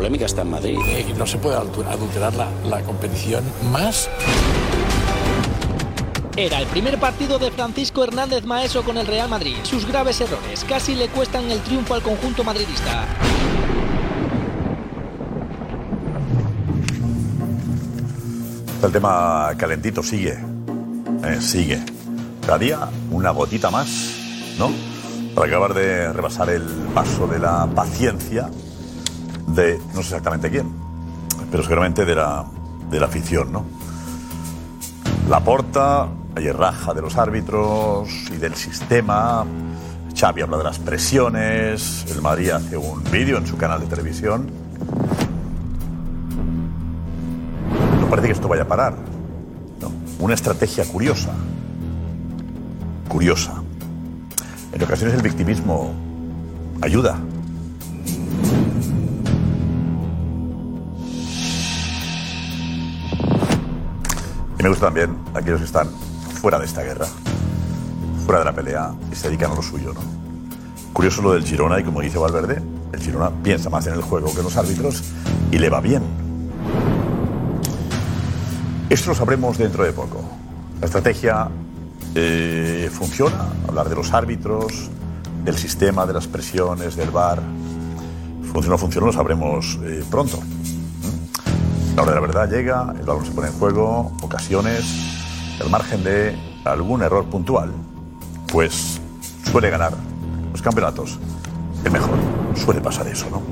[0.00, 0.78] polémica, está en Madrid.
[0.88, 4.08] Eh, no se puede adulterar la, la competición más.
[6.38, 9.56] Era el primer partido de Francisco Hernández Maeso con el Real Madrid.
[9.62, 13.04] Sus graves errores casi le cuestan el triunfo al conjunto madridista.
[18.82, 20.38] El tema calentito sigue.
[21.24, 21.78] Eh, sigue.
[22.46, 24.16] Cada día una gotita más,
[24.58, 24.70] ¿no?
[25.34, 26.62] Para acabar de rebasar el
[26.94, 28.48] paso de la paciencia
[29.54, 30.68] de no sé exactamente quién,
[31.50, 32.46] pero seguramente de la,
[32.90, 33.64] de la afición, ¿no?
[35.28, 39.44] La porta, hay raja de los árbitros y del sistema.
[40.18, 42.04] Xavi habla de las presiones.
[42.10, 44.50] El Madrid hace un vídeo en su canal de televisión.
[48.00, 48.94] No parece que esto vaya a parar.
[49.80, 49.92] No.
[50.18, 51.30] Una estrategia curiosa.
[53.08, 53.62] Curiosa.
[54.72, 55.92] En ocasiones el victimismo
[56.80, 57.18] ayuda.
[64.60, 67.06] Y me gusta también aquellos que están fuera de esta guerra,
[68.26, 70.00] fuera de la pelea y se dedican a lo suyo, ¿no?
[70.92, 74.30] Curioso lo del Girona y como dice Valverde, el Girona piensa más en el juego
[74.34, 75.02] que en los árbitros
[75.50, 76.02] y le va bien.
[78.90, 80.22] Esto lo sabremos dentro de poco.
[80.78, 81.48] La estrategia
[82.14, 84.90] eh, funciona, hablar de los árbitros,
[85.42, 87.40] del sistema, de las presiones, del VAR.
[88.52, 90.38] Funciona o funciona, lo sabremos eh, pronto.
[92.00, 94.86] La hora de la verdad llega, el balón se pone en juego, ocasiones,
[95.60, 96.34] el margen de
[96.64, 97.72] algún error puntual,
[98.50, 98.98] pues
[99.50, 99.92] suele ganar
[100.50, 101.18] los campeonatos.
[101.84, 102.16] El mejor.
[102.54, 103.42] Suele pasar eso, ¿no?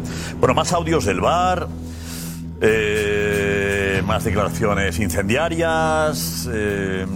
[0.40, 1.68] Bueno, más audios del VAR,
[2.62, 6.48] eh, más declaraciones incendiarias.
[6.50, 7.06] eh,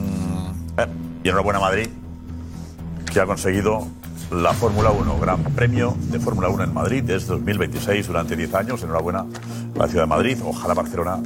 [0.76, 0.86] eh,
[1.24, 1.88] y enhorabuena a Madrid,
[3.10, 3.86] que ha conseguido
[4.32, 8.82] la Fórmula 1, Gran Premio de Fórmula 1 en Madrid desde 2026 durante 10 años.
[8.82, 10.38] Enhorabuena a la ciudad de Madrid.
[10.44, 11.18] Ojalá Barcelona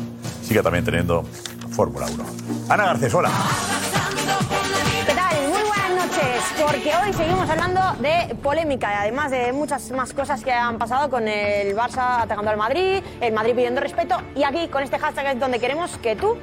[0.42, 1.24] siga también teniendo
[1.70, 2.24] Fórmula 1.
[2.68, 3.30] Ana Garcés, hola.
[5.06, 5.48] ¿Qué tal?
[5.48, 10.42] Muy buenas noches, porque hoy seguimos hablando de polémica y además de muchas más cosas
[10.42, 14.66] que han pasado con el Barça atacando al Madrid, el Madrid pidiendo respeto y aquí
[14.66, 16.36] con este hashtag es donde queremos que tú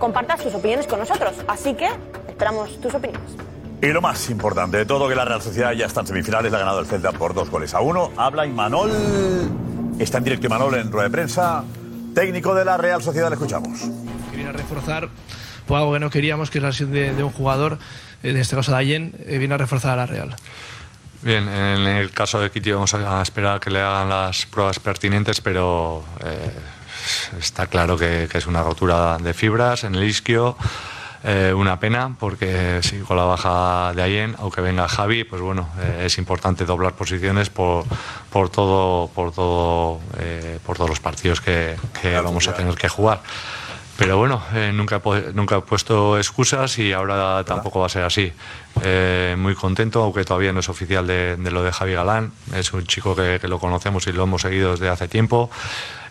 [0.00, 1.34] compartas tus opiniones con nosotros.
[1.46, 1.88] Así que
[2.28, 3.51] esperamos tus opiniones.
[3.82, 6.58] Y lo más importante de todo, que la Real Sociedad ya está en semifinales, la
[6.58, 8.12] ha ganado el Celta por dos goles a uno.
[8.16, 8.92] Habla Imanol,
[9.98, 11.64] está en directo Imanol en rueda de prensa.
[12.14, 13.80] Técnico de la Real Sociedad, le escuchamos.
[14.30, 15.08] que viene a reforzar
[15.66, 17.78] pues algo que no queríamos, que es la de, de un jugador,
[18.22, 20.36] eh, en este caso de Allen, eh, viene a reforzar a la Real.
[21.22, 24.78] Bien, en el caso de Kitty vamos a esperar a que le hagan las pruebas
[24.78, 26.52] pertinentes, pero eh,
[27.40, 30.56] está claro que, que es una rotura de fibras en el isquio.
[31.24, 35.68] Eh, una pena porque sí, con la baja de Allen, aunque venga Javi, pues bueno,
[35.80, 37.84] eh, es importante doblar posiciones por,
[38.30, 42.88] por todo, por todo, eh, por todos los partidos que, que vamos a tener que
[42.88, 43.20] jugar.
[43.96, 45.00] Pero bueno, eh, nunca,
[45.34, 48.32] nunca he puesto excusas y ahora tampoco va a ser así.
[48.82, 52.32] Eh, muy contento, aunque todavía no es oficial de, de lo de Javi Galán.
[52.54, 55.50] Es un chico que, que lo conocemos y lo hemos seguido desde hace tiempo.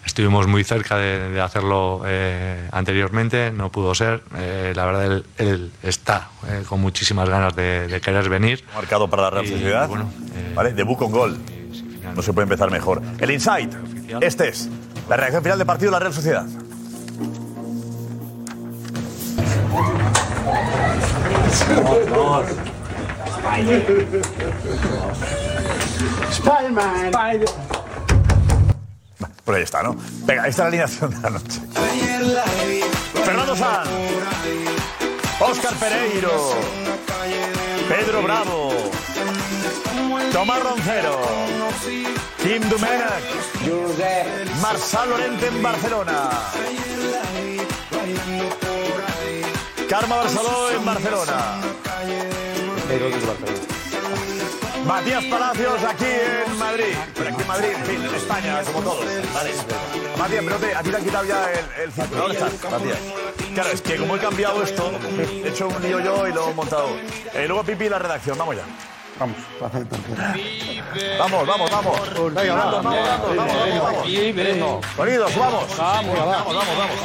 [0.05, 4.23] Estuvimos muy cerca de, de hacerlo eh, anteriormente, no pudo ser.
[4.35, 8.63] Eh, la verdad, él, él está eh, con muchísimas ganas de, de querer venir.
[8.73, 9.87] Marcado para la Real Sociedad.
[9.87, 10.09] bueno,
[10.55, 10.73] ¿Vale?
[10.73, 11.37] Debut con gol.
[12.15, 13.01] No se puede empezar mejor.
[13.19, 13.73] El insight.
[14.21, 14.67] Este es
[15.07, 16.45] la reacción final del partido de la Real Sociedad.
[26.31, 27.11] Spider-Man.
[29.45, 29.95] Pues ahí está, ¿no?
[30.25, 31.61] Venga, esta es la alineación de la noche.
[33.25, 33.89] Fernando Sanz.
[35.39, 36.55] Óscar Pereiro.
[37.89, 38.73] Pedro Bravo.
[40.31, 41.19] Tomás Roncero.
[42.41, 43.23] Kim Dumenac.
[44.61, 46.29] Marsal Lorente en Barcelona.
[49.89, 51.61] Karma Barceló en Barcelona.
[54.85, 56.95] Matías Palacios aquí en Madrid.
[57.51, 59.03] Madrid, en fin, en España, como todos.
[59.33, 59.51] Vale.
[60.17, 62.21] Matías, pero te, a ti te han quitado ya el, el círculo.
[62.21, 62.97] ¿Dónde estás, Matías?
[63.53, 64.89] Claro, es que como he cambiado esto,
[65.43, 66.87] he hecho un lío yo y lo he montado.
[67.33, 68.63] Eh, luego Pipi la redacción, vamos ya.
[69.19, 69.35] Vamos,
[71.19, 71.99] Vamos, vamos, vamos.
[72.33, 73.55] Venga, vamos, vamos, vamos, vamos, vamos,
[74.59, 74.85] vamos.
[74.95, 75.77] Sonidos, vamos.
[75.77, 76.97] Vamos, vamos, vamos, vamos.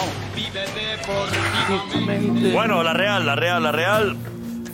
[2.53, 4.17] Bueno, la Real, la Real, la Real.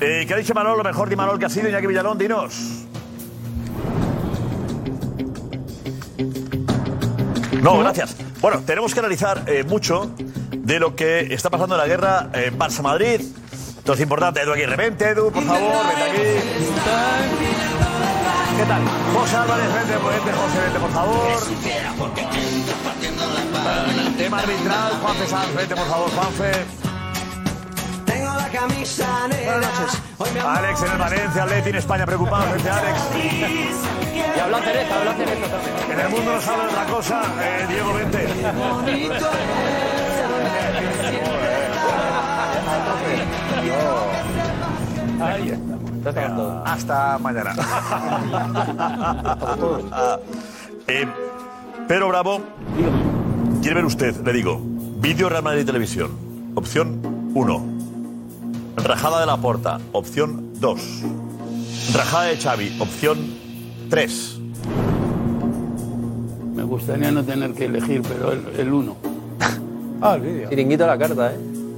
[0.00, 0.76] Eh, ¿Qué ha dicho Manol?
[0.76, 2.84] Lo mejor de Manol que ha sido Iñaki Villalón, dinos.
[7.62, 8.16] No, gracias.
[8.40, 10.10] Bueno, tenemos que analizar eh, mucho
[10.50, 13.20] de lo que está pasando en la guerra en Barça-Madrid.
[13.78, 16.22] Entonces, importante, Edu aquí, repente, Edu, por favor, vete aquí.
[18.56, 18.82] ¿Qué tal?
[19.14, 21.42] José Álvarez, vente, vente, José, vente, por favor.
[24.18, 26.52] Tema arbitral, Juanfe Sanz, vente, por favor, Juanfe.
[28.06, 29.52] Tengo la camisa negra.
[29.52, 30.01] Buenas noches.
[30.44, 33.00] Alex en el Valencia, Atleti en España, preocupado, vente, Alex.
[34.36, 35.74] Y habló Cereza, habló Cereza también.
[35.90, 38.26] En el mundo nos habla de otra cosa, eh, Diego, vente.
[46.64, 47.54] Hasta mañana.
[50.88, 51.06] Eh,
[51.86, 52.40] Pedro Bravo,
[53.60, 54.60] quiere ver usted, le digo,
[54.96, 56.10] vídeo Real Madrid Televisión,
[56.56, 57.81] opción 1.
[58.76, 60.80] Rajada de la Porta, opción 2.
[61.94, 63.18] Rajada de Xavi, opción
[63.90, 64.38] 3.
[66.54, 68.96] Me gustaría no tener que elegir, pero el, el uno.
[70.04, 70.48] Ah, el vídeo.
[70.50, 71.36] Chiringuito a la carta, ¿eh?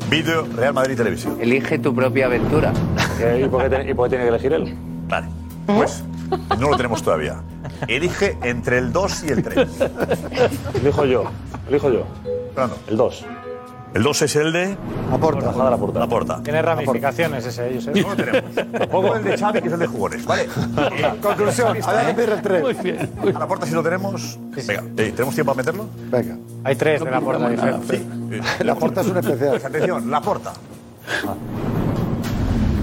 [0.08, 1.36] Vídeo Real Madrid Televisión.
[1.42, 2.72] Elige tu propia aventura.
[3.38, 4.74] ¿Y por qué, tiene- y por qué tiene que elegir él?
[5.10, 5.26] Vale,
[5.66, 6.02] pues
[6.58, 7.42] no lo tenemos todavía.
[7.86, 9.68] Elige entre el 2 y el 3.
[10.80, 11.24] Elijo yo.
[11.68, 12.04] Elijo yo.
[12.54, 12.78] Fernando.
[12.88, 13.24] El 2.
[13.94, 14.76] El 2 es el de
[15.12, 15.50] Aporta.
[15.50, 16.00] A la puerta.
[16.00, 16.42] la Porta.
[16.42, 17.86] Tiene ramificaciones ese, ellos.
[17.94, 18.54] No lo tenemos.
[18.54, 20.24] Tampoco el de Xavi, que es el de jugones.
[20.26, 20.48] Vale.
[20.76, 22.62] Eh, Conclusión, Había que pedir el tres.
[22.62, 23.10] Muy bien.
[23.34, 24.38] A la Porta si lo tenemos.
[24.50, 25.86] Venga, eh, ¿tenemos tiempo para meterlo?
[26.10, 26.36] Venga.
[26.64, 28.02] Hay tres de la puerta diferentes.
[28.64, 29.50] La Porta es un especial.
[29.50, 30.52] Pues atención, la Porta.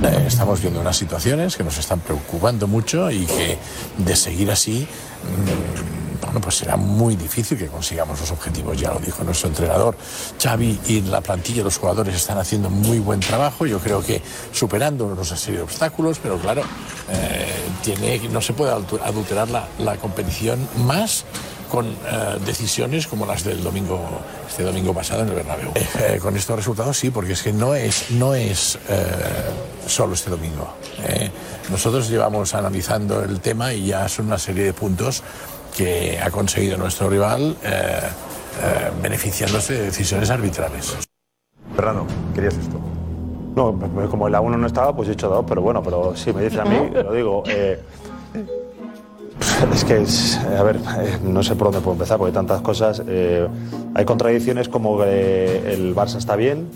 [0.03, 3.57] Eh, Estamos viendo unas situaciones que nos están preocupando mucho y que
[3.97, 6.00] de seguir así, mm,
[6.31, 8.79] bueno, pues será muy difícil que consigamos los objetivos.
[8.79, 9.97] Ya lo dijo nuestro entrenador.
[10.41, 13.65] Xavi y la plantilla, los jugadores están haciendo muy buen trabajo.
[13.65, 14.21] Yo creo que
[14.53, 16.61] superando una serie de obstáculos, pero claro,
[17.09, 17.51] eh,
[17.83, 21.25] tiene, no se puede adulter- adulterar la, la competición más
[21.69, 23.99] con eh, decisiones como las del domingo,
[24.49, 25.71] este domingo pasado en el Bernabéu.
[25.75, 28.77] Eh, con estos resultados sí, porque es que no es, no es
[29.85, 30.73] solo este domingo.
[31.69, 35.23] Nosotros llevamos analizando el tema y ya son una serie de puntos
[35.75, 37.99] que ha conseguido nuestro rival eh,
[38.63, 40.97] eh, beneficiándose de decisiones arbitrales.
[41.75, 42.79] Fernando, ¿querías esto?
[43.55, 46.15] No, pues como en la 1 no estaba, pues he hecho dos, pero bueno, pero
[46.15, 47.43] si me dice a mí, lo digo.
[47.47, 47.79] eh,
[49.73, 50.79] es que, es, a ver,
[51.23, 53.01] no sé por dónde puedo empezar, porque hay tantas cosas.
[53.07, 53.47] eh,
[53.93, 56.67] hay contradicciones como que el Barça está bien,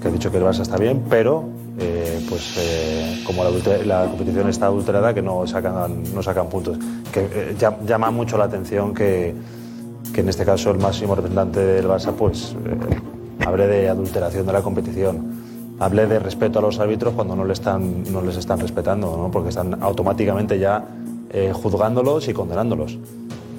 [0.00, 1.44] que he dicho que el Barça está bien, pero
[1.78, 6.78] eh, pues eh, como la, competición está adulterada, que no sacan, no sacan puntos.
[7.12, 9.34] Que eh, llam- llama mucho la atención que,
[10.12, 12.54] que en este caso el máximo representante del Barça pues
[13.44, 15.44] hable de adulteración de la competición.
[15.80, 19.30] Hable de respeto a los árbitros cuando no, están, no les están respetando, ¿no?
[19.32, 20.84] porque están automáticamente ya
[21.52, 22.96] juzgándolos y condenándolos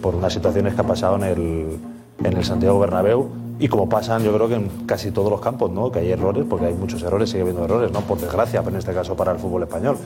[0.02, 1.78] por unas situaciones que ha pasado en el,
[2.24, 3.28] en el Santiago Bernabéu
[3.58, 5.92] y como pasan yo creo que en casi todos los campos, ¿no?
[5.92, 8.02] que hay errores, porque hay muchos errores, sigue habiendo errores, ¿no?
[8.02, 9.98] por desgracia, pero en este caso para el fútbol español.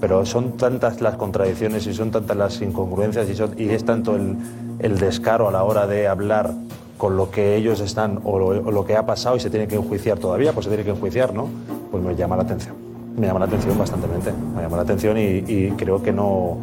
[0.00, 5.48] Pero son tantas las contradicciones y son tantas las incongruencias y, es tanto el, descaro
[5.48, 6.52] a la hora de hablar
[6.98, 10.18] con lo que ellos están o lo, que ha pasado y se tiene que enjuiciar
[10.18, 11.48] todavía, pues se tiene que enjuiciar, ¿no?
[11.90, 12.74] Pues me llama la atención.
[13.16, 14.32] Me llama la atención bastantemente.
[14.54, 16.58] Me llama la atención y, creo que no,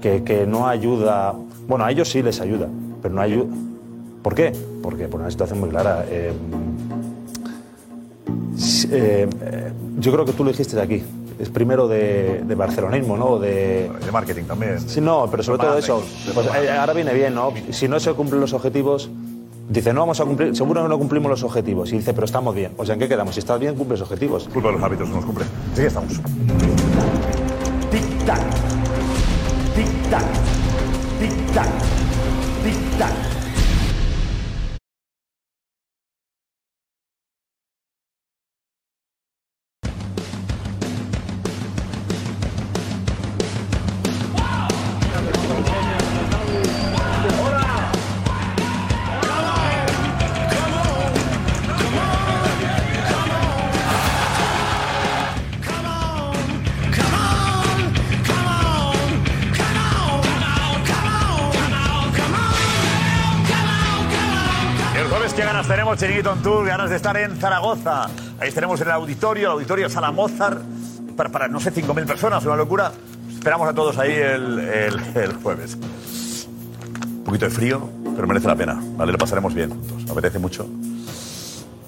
[0.00, 1.34] que no ayuda.
[1.66, 2.68] Bueno, a ellos sí les ayuda,
[3.02, 3.46] pero no ayuda.
[4.22, 4.52] ¿Por qué?
[4.82, 6.04] Porque por una situación muy clara.
[6.08, 6.32] eh,
[8.90, 11.02] eh, eh, yo creo que tú lo dijiste aquí.
[11.38, 13.38] Es primero de, de barcelonismo, ¿no?
[13.38, 14.78] De, De marketing también.
[14.80, 16.02] Sí, no, pero sobre todo eso.
[16.34, 17.52] Pues, ahora viene bien, ¿no?
[17.70, 19.08] Si no se cumplen los objetivos,
[19.70, 21.90] dice, no vamos a cumplir, seguro que no cumplimos los objetivos.
[21.92, 22.72] Y dice, pero estamos bien.
[22.76, 23.34] O sea, ¿en qué quedamos?
[23.34, 24.50] Si estás bien, cumples objetivos.
[24.52, 25.46] Culpa de los hábitos, no los cumple.
[25.74, 26.20] Sí, estamos.
[27.90, 28.40] Tic-tac.
[29.76, 30.24] Tic-tac.
[31.20, 31.68] Tic-tac.
[32.64, 33.39] Tic-tac.
[66.00, 66.66] Chiringuito on Tour?
[66.66, 68.06] Ganas de estar en Zaragoza.
[68.40, 70.62] Ahí tenemos el auditorio, el auditorio Sala Mozart,
[71.16, 72.90] para, para no sé, 5.000 personas, una locura.
[73.30, 75.76] Esperamos a todos ahí el, el- el jueves.
[75.76, 79.12] Un poquito de frío, pero merece la pena, ¿vale?
[79.12, 80.04] Lo pasaremos bien juntos.
[80.06, 80.66] Me apetece mucho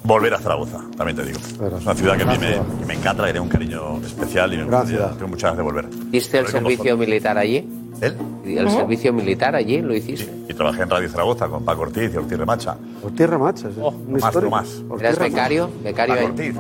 [0.05, 1.39] volver a Zaragoza, también te digo.
[1.39, 4.53] Es una ciudad que a mí me, que me encanta, que tengo un cariño especial
[4.53, 5.89] y me tengo muchas ganas de volver.
[6.13, 6.99] ¿Hiciste el servicio vosotros.
[6.99, 7.67] militar allí?
[8.03, 8.17] ¿Él?
[8.45, 10.29] ¿Y ¿El servicio militar allí lo hiciste?
[10.49, 12.77] Y trabajé en Radio Zaragoza con Paco Ortiz y Ortiz Remacha.
[13.01, 13.69] Ortiz Remacha.
[13.81, 14.83] Oh, más, no más.
[14.99, 15.71] ¿Eras becario?
[15.85, 16.29] ¿Becario Paco ahí?
[16.31, 16.55] Ortiz,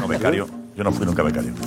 [0.00, 0.48] no, becario.
[0.74, 1.52] Yo no fui nunca becario.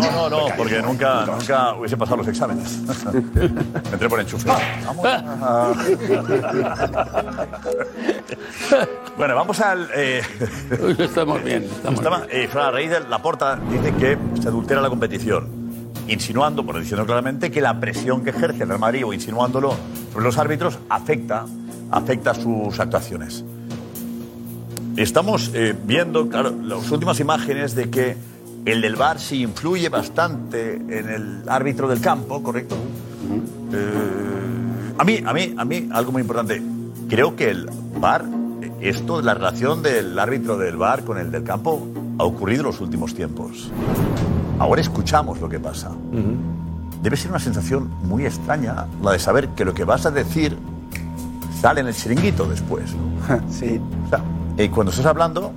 [0.00, 2.80] No, no, no, porque nunca, nunca hubiese pasado los exámenes.
[3.14, 3.20] Me
[3.92, 4.48] entré por enchufe.
[4.84, 5.06] Vamos.
[9.16, 9.88] Bueno, vamos al.
[9.94, 10.22] Eh,
[10.98, 11.64] estamos bien.
[11.64, 15.59] Estamos estaba, eh, Fran, a raíz de la porta dice que se adultera la competición,
[16.08, 19.74] insinuando, por diciendo claramente, que la presión que ejerce el Real Madrid o insinuándolo
[20.12, 21.46] sobre los árbitros afecta,
[21.90, 23.44] afecta sus actuaciones.
[24.96, 28.16] Estamos eh, viendo, claro, las últimas imágenes de que
[28.64, 32.76] el del VAR sí influye bastante en el árbitro del campo, ¿correcto?
[33.72, 36.62] Eh, a mí, a mí, a mí, algo muy importante.
[37.08, 38.24] Creo que el VAR,
[38.80, 41.86] esto, la relación del árbitro del VAR con el del campo,
[42.18, 43.70] ha ocurrido en los últimos tiempos.
[44.60, 45.90] Ahora escuchamos lo que pasa.
[47.02, 50.56] Debe ser una sensación muy extraña la de saber que lo que vas a decir
[51.60, 52.94] sale en el chiringuito después.
[52.94, 53.40] ¿no?
[53.50, 53.80] Sí.
[54.06, 54.20] O sea,
[54.58, 55.52] eh, cuando estás hablando,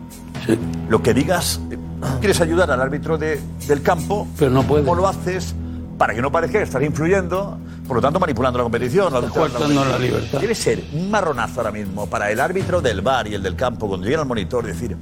[0.90, 1.78] lo que digas, eh,
[2.22, 4.86] quieres ayudar al árbitro de- del campo, Pero no puedes.
[4.86, 5.54] ¿cómo lo haces
[5.98, 7.58] para que no parezca que estás influyendo,
[7.88, 9.12] por lo tanto manipulando la competición?
[9.14, 10.40] la- coartando la libertad.
[10.40, 13.88] Debe ser un marronazo ahora mismo para el árbitro del bar y el del campo,
[13.90, 14.96] cuando llega al monitor, decir,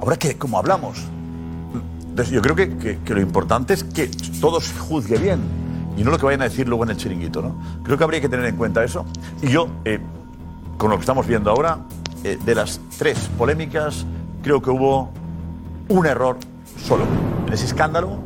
[0.00, 0.98] ahora que, como hablamos,
[2.18, 4.08] entonces, yo creo que, que- que lo importante es que
[4.40, 5.38] todo se juzgue bien
[5.96, 7.40] y no lo que vayan a decir luego en el chiringuito.
[7.42, 7.54] ¿no?
[7.84, 9.06] Creo que habría que tener en cuenta eso.
[9.40, 10.00] Y yo, eh,
[10.78, 11.78] con lo que estamos viendo ahora,
[12.24, 14.04] eh, de las tres polémicas,
[14.42, 15.10] creo que hubo
[15.88, 16.38] un error
[16.84, 17.04] solo.
[17.46, 18.18] En ese escándalo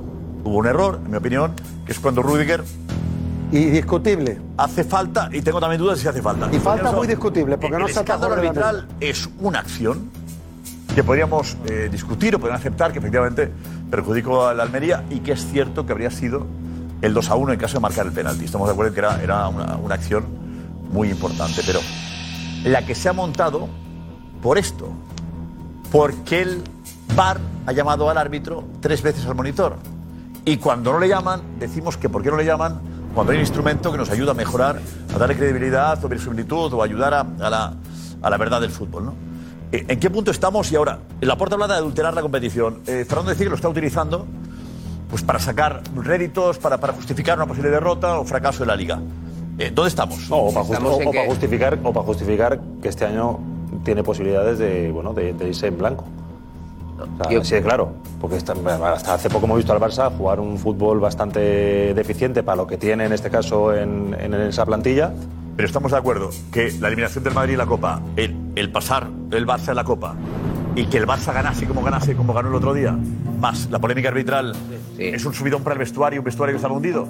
[0.44, 1.52] hubo un error, en mi opinión,
[1.84, 2.64] que es cuando Rudiger...
[3.50, 4.40] Y discutible.
[4.56, 6.48] Hace falta, y tengo también dudas si hace falta.
[6.50, 10.08] Y falta muy discutible, porque el no se escándalo arbitral es una acción
[10.94, 13.50] que podríamos eh, discutir o podrían aceptar que efectivamente
[13.92, 16.46] perjudicó a la Almería y que es cierto que habría sido
[17.02, 18.46] el 2 a 1 en caso de marcar el penalti.
[18.46, 20.24] Estamos de acuerdo en que era, una, acción
[20.90, 21.78] muy importante, pero
[22.64, 23.68] la que se ha montado
[24.40, 24.88] por esto,
[25.90, 26.64] porque el
[27.14, 29.76] VAR ha llamado al árbitro tres veces al monitor.
[30.46, 32.80] Y cuando no le llaman, decimos que ¿por qué no le llaman?
[33.14, 34.80] Cuando hay un instrumento que nos ayuda a mejorar,
[35.14, 37.74] a darle credibilidad o verosimilitud o ayudar a, a la,
[38.22, 39.04] a la verdad del fútbol.
[39.04, 39.31] ¿no?
[39.72, 40.70] Eh, ¿En qué punto estamos?
[40.70, 42.80] Y ahora, la puerta habla de adulterar la competición.
[42.86, 44.26] Eh, Fernando decía que lo está utilizando
[45.10, 49.00] pues, para sacar réditos, para, para justificar una posible derrota o fracaso de la liga.
[49.58, 50.28] Eh, ¿Dónde estamos?
[50.30, 53.04] No, o para, justi- Estamos en o que- para justificar, o para justificar que este
[53.04, 53.38] año
[53.84, 56.04] tiene posibilidades de, bueno, de, de irse en blanco.
[57.18, 57.92] O sea, de claro.
[58.20, 58.52] Porque está-
[58.92, 62.76] hasta hace poco hemos visto al Barça jugar un fútbol bastante deficiente para lo que
[62.78, 65.12] tiene en este caso en, en esa plantilla.
[65.56, 69.08] Pero estamos de acuerdo que la eliminación del Madrid en la Copa, el, el pasar
[69.30, 70.14] el Barça en la Copa
[70.74, 72.96] y que el Barça ganase como ganase, como ganó el otro día,
[73.38, 74.54] más la polémica arbitral,
[74.98, 77.08] es un subidón para el vestuario, un vestuario que está hundido.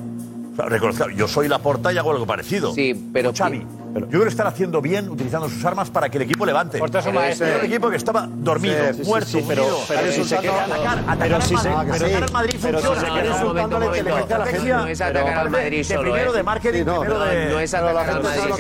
[0.58, 2.74] O sea, yo soy la porta y hago algo parecido.
[2.74, 3.64] Sí, pero Xavi.
[3.94, 6.78] Yo creo que están haciendo bien utilizando sus armas para que el equipo levante.
[6.78, 7.46] Porta es un Pero maestro.
[7.46, 9.80] era un equipo que estaba dormido, Sí, sí, sí, muerto, sí, pero- hundido.
[9.88, 11.92] pero si se queda- atacar, atacar pero al si se- Madrid.
[11.92, 13.00] pero Atacar al Madrid pero si funciona.
[13.00, 13.98] se queda- un momento, insultando la un momento.
[13.98, 14.72] inteligencia de la Pero gente.
[14.72, 16.36] no es atacar al Madrid de solo, primero ¿eh?
[16.36, 17.46] de marketing, no, primero de...
[17.50, 18.56] no es Pero atacar al Madrid solo,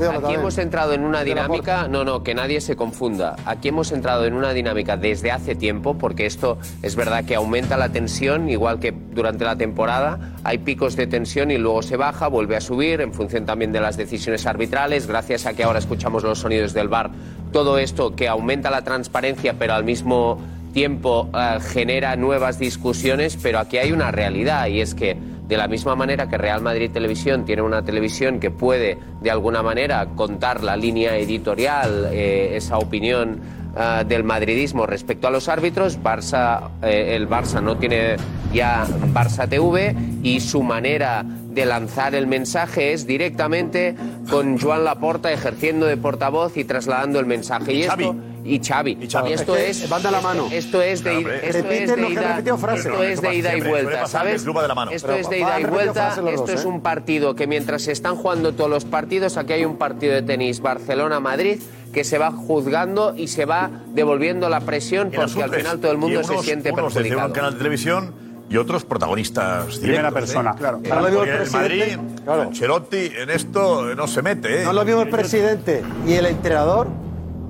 [0.00, 3.34] de Aquí hemos entrado en una De dinámica, no, no, que nadie se confunda.
[3.46, 7.76] Aquí hemos entrado en una dinámica desde hace tiempo, porque esto es verdad que aumenta
[7.76, 12.28] la tensión, igual que durante la temporada hay picos de tensión y luego se baja,
[12.28, 16.22] vuelve a subir en función también de las decisiones arbitrales, gracias a que ahora escuchamos
[16.22, 17.10] los sonidos del bar.
[17.52, 20.38] Todo esto que aumenta la transparencia, pero al mismo
[20.72, 25.16] tiempo eh, genera nuevas discusiones, pero aquí hay una realidad y es que
[25.50, 29.62] de la misma manera que Real Madrid Televisión tiene una televisión que puede de alguna
[29.64, 33.40] manera contar la línea editorial, eh, esa opinión
[33.76, 38.14] ah, del madridismo respecto a los árbitros, Barça, eh, el Barça no tiene
[38.52, 43.94] ya Barça TV y su manera de lanzar el mensaje es directamente
[44.30, 47.72] con Joan Laporta ejerciendo de portavoz y trasladando el mensaje.
[47.72, 48.04] Y, Xavi.
[48.04, 48.98] esto y Xavi.
[49.00, 49.32] Y Xavi.
[49.32, 50.48] esto Es es la esto- mano.
[50.50, 54.34] Esto es de, Claro, esto es de ida, esto es de ida y vuelta, ¿sabes?
[54.36, 54.90] es lupa de la mano.
[54.92, 56.08] Esto Pero es de ida y vuelta.
[56.10, 56.68] Esto dos, es ¿eh?
[56.68, 60.22] un partido que mientras se están jugando todos los partidos, aquí hay un partido de
[60.22, 61.60] tenis Barcelona-Madrid
[61.92, 65.98] que se va juzgando y se va devolviendo la presión porque al final todo el
[65.98, 67.26] mundo Y se siente unos desde perjudicado.
[67.28, 68.14] un canal de televisión
[68.50, 70.50] y otros protagonistas Primera directos, persona.
[70.50, 70.54] ¿eh?
[70.58, 70.80] Claro.
[70.82, 72.42] Eh, Ahora lo el presidente, Madrid, claro.
[72.42, 74.60] Ancelotti en esto no se mete.
[74.60, 74.64] ¿eh?
[74.64, 76.88] No es lo mismo el presidente y el entrenador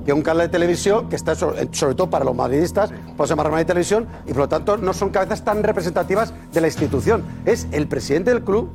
[0.05, 3.35] que un canal de televisión que está sobre, sobre todo para los madridistas, pues se
[3.35, 7.25] llama Madrid Televisión y por lo tanto no son cabezas tan representativas de la institución.
[7.47, 8.71] Es el presidente del club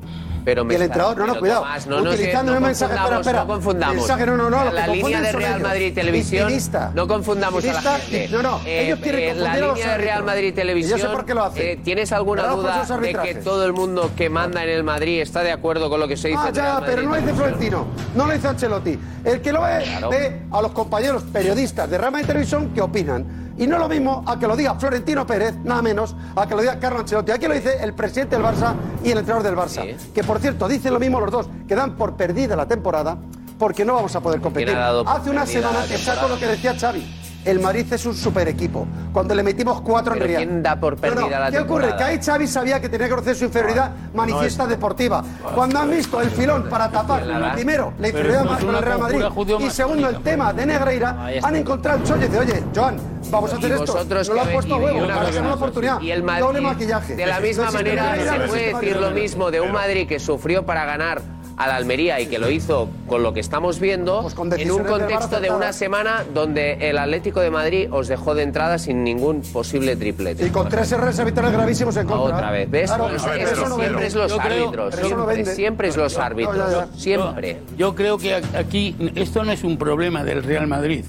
[0.45, 1.17] Pero y me el entrenador.
[1.17, 1.61] No, no, cuidado.
[1.61, 2.93] Tomás, no Utilizando no un mensaje.
[2.95, 3.39] Espera, espera.
[3.41, 3.95] no confundamos.
[3.97, 4.71] Mensaje, no, no, no.
[4.71, 5.61] La línea de Real.
[5.61, 6.53] Madrid Televisión.
[6.93, 8.27] No confundamos a la gente.
[8.29, 8.61] No, no.
[8.65, 10.23] Eh, ellos quieren eh, confundir La línea de Real.
[10.23, 10.99] Madrid Y Televisión.
[10.99, 11.63] Yo sé por qué lo hacen.
[11.63, 15.41] eh, ¿Tienes alguna duda de que todo el mundo que manda en el Madrid está
[15.41, 17.33] de acuerdo con lo que se dice Ah, Real ya, Madrid pero no lo dice?
[17.33, 18.99] Florentino, no lo dice Ancelotti.
[19.23, 23.44] El que lo ve, ve a los compañeros periodistas de Rama de Televisión que opinan.
[23.57, 26.61] Y no lo mismo a que lo diga Florentino Pérez, nada menos, a que lo
[26.61, 27.31] diga Carlo Ancelotti.
[27.31, 29.95] Aquí lo dice el presidente del Barça y el entrenador del Barça.
[30.13, 33.17] Que por cierto, dicen lo mismo los dos, que dan por perdida la temporada
[33.57, 34.75] porque no vamos a poder competir.
[34.75, 38.87] Hace una semana, exacto lo que decía Xavi el Madrid es un super equipo.
[39.13, 40.43] Cuando le metimos cuatro en Real.
[40.43, 41.95] ¿Quién por perdida ¿Qué ocurre?
[41.95, 45.23] Que ahí Xavi sabía que tenía que conocer su inferioridad manifiesta deportiva.
[45.53, 47.23] Cuando han visto el filón para tapar,
[47.53, 49.23] primero, la inferioridad para el Real Madrid
[49.59, 52.97] y segundo, el tema de Negreira, han encontrado el de, oye, Joan,
[53.29, 54.03] vamos a hacer esto.
[54.05, 56.01] No lo has puesto a huevo, es una oportunidad.
[56.01, 57.15] Y el Madrid, doble maquillaje.
[57.15, 60.85] De la misma manera, se puede decir lo mismo de un Madrid que sufrió para
[60.85, 61.21] ganar
[61.57, 64.83] a la Almería y que lo hizo con lo que estamos viendo pues en un
[64.83, 69.41] contexto de una semana donde el Atlético de Madrid os dejó de entrada sin ningún
[69.41, 70.45] posible triplete.
[70.45, 72.35] Y con tres errores arbitrales gravísimos en contra.
[72.35, 72.91] Otra vez, ¿ves?
[72.91, 74.95] Claro, siempre es los árbitros.
[74.95, 76.89] Siempre, siempre, es los árbitros.
[76.97, 77.61] Siempre.
[77.77, 81.05] Yo creo que aquí esto no es un problema del Real Madrid,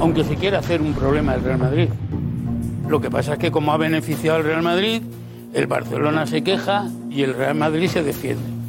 [0.00, 1.88] aunque se quiera hacer un problema del Real Madrid.
[2.88, 5.02] Lo que pasa es que como ha beneficiado al Real Madrid,
[5.54, 8.61] el Barcelona se queja y el Real Madrid se defiende.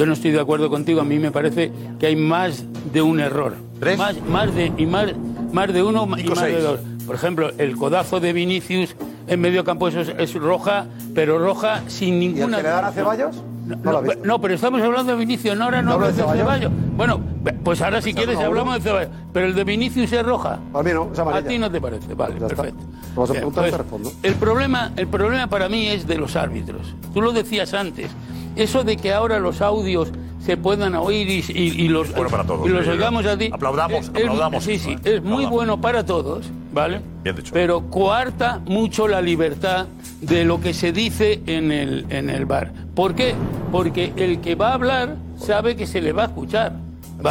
[0.00, 3.20] Yo no estoy de acuerdo contigo, a mí me parece que hay más de un
[3.20, 3.54] error.
[3.78, 3.98] ¿Tres?
[3.98, 5.08] Más, más de, y más,
[5.52, 6.56] más de uno y más seis.
[6.56, 6.80] de dos.
[7.04, 11.82] Por ejemplo, el codazo de Vinicius en medio campo eso es, es roja, pero roja
[11.88, 12.40] sin ninguna...
[12.40, 13.42] ¿Y el que le dan a Ceballos?
[13.66, 16.38] No, no, no, pero estamos hablando de Vinicius, no, ahora no, hablo de Ceballos.
[16.38, 16.72] Ceballos.
[16.96, 17.20] Bueno,
[17.62, 20.60] pues ahora si quieres hablamos de Ceballos, pero el de Vinicius es roja.
[20.72, 21.46] A mí no, es amarilla.
[21.46, 22.82] A ti no te parece, vale, ya perfecto.
[23.14, 24.12] Vamos a preguntar, pues, respondo.
[24.22, 26.94] El problema, el problema para mí es de los árbitros.
[27.12, 28.10] Tú lo decías antes.
[28.56, 30.10] Eso de que ahora los audios
[30.44, 33.50] se puedan oír y, los, bueno para todos, y los oigamos así.
[33.52, 34.64] Aplaudamos, es, aplaudamos.
[34.64, 37.00] Sí, sí, es muy bueno para todos, ¿vale?
[37.22, 37.52] Bien dicho.
[37.52, 39.86] Pero coarta mucho la libertad
[40.20, 42.72] de lo que se dice en el, en el bar.
[42.94, 43.34] ¿Por qué?
[43.70, 46.72] Porque el que va a hablar sabe que se le va a escuchar.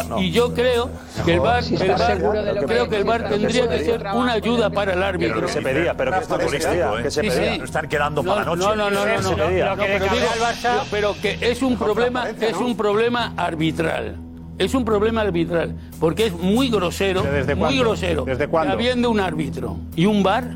[0.08, 0.89] No, y yo creo
[1.25, 5.35] que el VAR, creo que el VAR tendría que ser una ayuda para el árbitro.
[5.35, 7.03] Pero que se pedía, pero que es futbolístico, ¿eh?
[7.03, 7.57] que se pedía.
[7.57, 8.63] No estar quedando para la noche.
[8.63, 10.83] No, no, no, no, no.
[10.92, 14.18] pero que es un problema, es un problema arbitral.
[14.57, 17.24] Es un problema arbitral, porque es muy grosero,
[17.55, 18.25] muy grosero.
[18.25, 18.74] ¿Desde cuándo?
[18.74, 20.50] Habiendo un árbitro y un VAR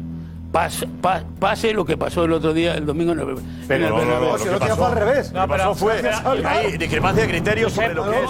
[0.54, 3.26] Pas, pas, pase lo que pasó el otro día, el domingo en el
[3.68, 5.32] Pero no, no, no, si lo fue al revés.
[5.34, 6.12] No, pero pasó fue
[6.46, 8.24] hay discrepancia de criterios sobre lo que es.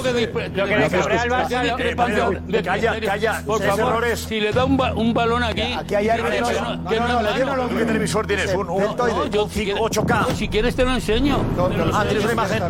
[0.56, 2.64] Lo que le el Barça.
[2.64, 3.44] Calla, calla.
[3.46, 5.74] Por favor, si le da un balón aquí...
[5.78, 6.54] Aquí hay árbitros...
[6.62, 8.54] No, no, le dieron ¿Qué televisor tienes?
[8.54, 10.34] ¿Un 8K?
[10.34, 11.42] Si quieres te lo enseño.
[11.94, 12.64] Ah, imagen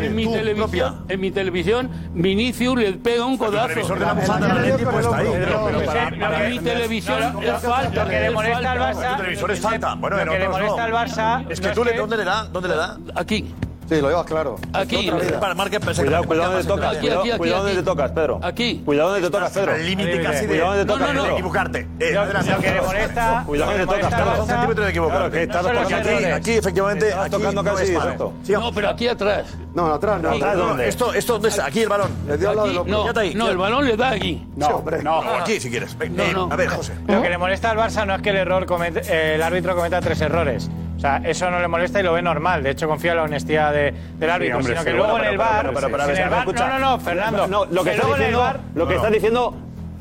[1.10, 3.68] En mi televisión, Vinicius le pega un codazo.
[3.68, 5.28] El televisor de la bufanda de la Leti puesta ahí.
[6.48, 8.04] En mi televisión es falta.
[8.04, 9.43] Lo que le molesta al Barça...
[9.46, 9.96] Eso es falta.
[9.96, 11.46] Bueno, lo que le molesta al Barça...
[11.50, 12.44] Es que no tú, le, ¿dónde le da?
[12.46, 12.98] ¿Dónde le da?
[13.16, 13.54] Aquí.
[13.90, 14.56] Sí, lo llevas claro.
[14.74, 15.12] Aquí.
[15.40, 16.98] Para Márquez, cuidado, cuidado donde te tocas.
[16.98, 18.40] Aquí, aquí, cuidado donde te tocas, Pedro.
[18.42, 18.82] Aquí.
[18.86, 19.76] Cuidado donde te tocas, Pedro.
[19.76, 21.26] El límite casi de, no, no, no.
[21.28, 21.88] equivocarte.
[22.00, 23.44] lo que le molesta.
[23.46, 24.46] Cuidado donde te tocas, Pedro.
[24.46, 26.34] Centímetros de equivocarte.
[26.34, 27.94] aquí, efectivamente, aquí tocando casi.
[28.54, 29.48] No, pero aquí atrás.
[29.74, 30.30] No, atrás no.
[30.30, 30.88] ¿Atrás dónde?
[30.88, 31.62] Esto, esto dónde?
[31.62, 32.12] Aquí el balón.
[32.28, 34.46] Le dio al lado de No, el balón le da aquí.
[34.56, 35.02] No, hombre.
[35.40, 35.96] Aquí si quieres.
[36.12, 36.54] No, no.
[36.54, 36.94] A ver, José.
[37.08, 40.02] Lo que le molesta al Barça no es que el error eh, el árbitro cometa
[40.02, 40.70] tres errores
[41.04, 42.64] sea, eso no le molesta y lo ve normal.
[42.64, 44.58] De hecho, confía en la honestidad de, del árbitro.
[44.58, 45.72] Sí, hombre, sino que sí, luego en el bar.
[45.74, 47.48] Pero, en el bar no, no, no, Fernando.
[47.48, 49.00] No, lo que, está diciendo, bar, lo que no.
[49.00, 49.56] está diciendo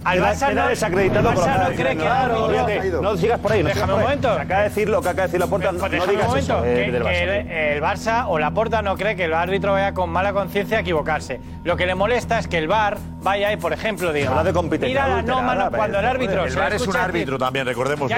[0.04, 3.62] al Barça no, desacreditado el Barça no cree que claro, no sigas por ahí.
[3.62, 4.30] No Déjame un momento.
[4.30, 5.70] Acaba de decir lo que acaba de decir Laporta.
[5.70, 7.12] Pues no, no digas un momento, eh, eso, que, Barça.
[7.12, 10.78] Que el, el, Barça o Laporta no cree que el árbitro vaya con mala conciencia
[10.78, 11.40] a equivocarse.
[11.64, 14.30] Lo que le molesta es que el VAR vaya y, por ejemplo, diga.
[14.30, 15.04] Habla de competencia.
[15.04, 16.44] Mira la no mano cuando el árbitro.
[16.44, 18.10] El VAR es un árbitro también, recordemos.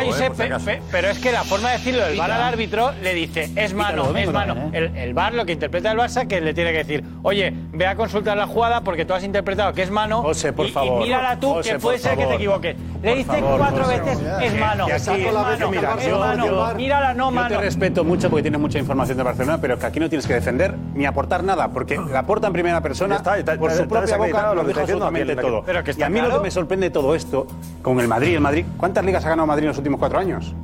[0.90, 4.17] Pero es que la forma de decirlo, el VAR al árbitro le dice, es mano,
[4.17, 4.71] es mano.
[4.73, 4.90] ¿eh?
[4.95, 7.97] El VAR lo que interpreta el Barça que le tiene que decir, oye, ve a
[7.97, 10.23] consultar la jugada porque tú has interpretado que es mano.
[10.23, 11.03] José, por favor.
[11.03, 12.77] Mírala tú, que puede ser que te equivoques.
[13.03, 14.88] Le dice cuatro veces, es mano.
[14.88, 16.75] Es mano, mira, es mano.
[16.75, 17.57] Mírala, no mano.
[17.57, 20.27] Te respeto mucho porque tienes mucha información de Barcelona, pero es que aquí no tienes
[20.27, 23.17] que defender ni aportar nada, porque la aporta en primera persona.
[23.17, 25.65] Está, está, por su propia boca, lo dijo absolutamente todo.
[25.97, 27.47] Y a mí lo que me sorprende todo esto,
[27.83, 30.55] con el Madrid, el Madrid, ¿cuántas ligas ha ganado Madrid en los últimos cuatro años?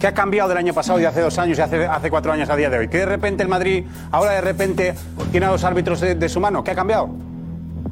[0.00, 2.48] ¿Qué ha cambiado del año pasado y hace dos años y hace, hace cuatro años
[2.48, 2.88] a día de hoy?
[2.88, 4.94] ¿Que de repente el Madrid ahora de repente
[5.30, 6.64] tiene a los árbitros de su mano?
[6.64, 7.10] ¿Qué ha cambiado?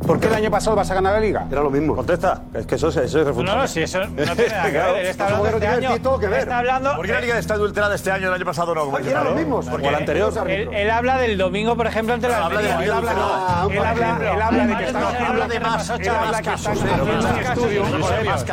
[0.06, 1.46] ¿Por qué el año pasado vas a ganar la liga?
[1.50, 1.96] Era lo mismo.
[1.96, 2.42] Contesta.
[2.54, 3.52] Es que eso, eso es refutable.
[3.52, 5.06] No, no, sí, eso no tiene nada que ver.
[5.06, 6.18] Está hablando este año.
[6.18, 6.40] Que ver.
[6.40, 6.96] Está hablando...
[6.96, 8.90] ¿Por qué la eh, liga está adulterada este año, el año pasado no?
[8.90, 9.60] Porque era lo mismo.
[9.60, 10.32] Porque el anterior.
[10.48, 14.84] Él, él, habla del domingo, por ejemplo, ante la habla de Él habla, de que
[14.84, 15.28] está.
[15.28, 16.40] Habla de más, habla.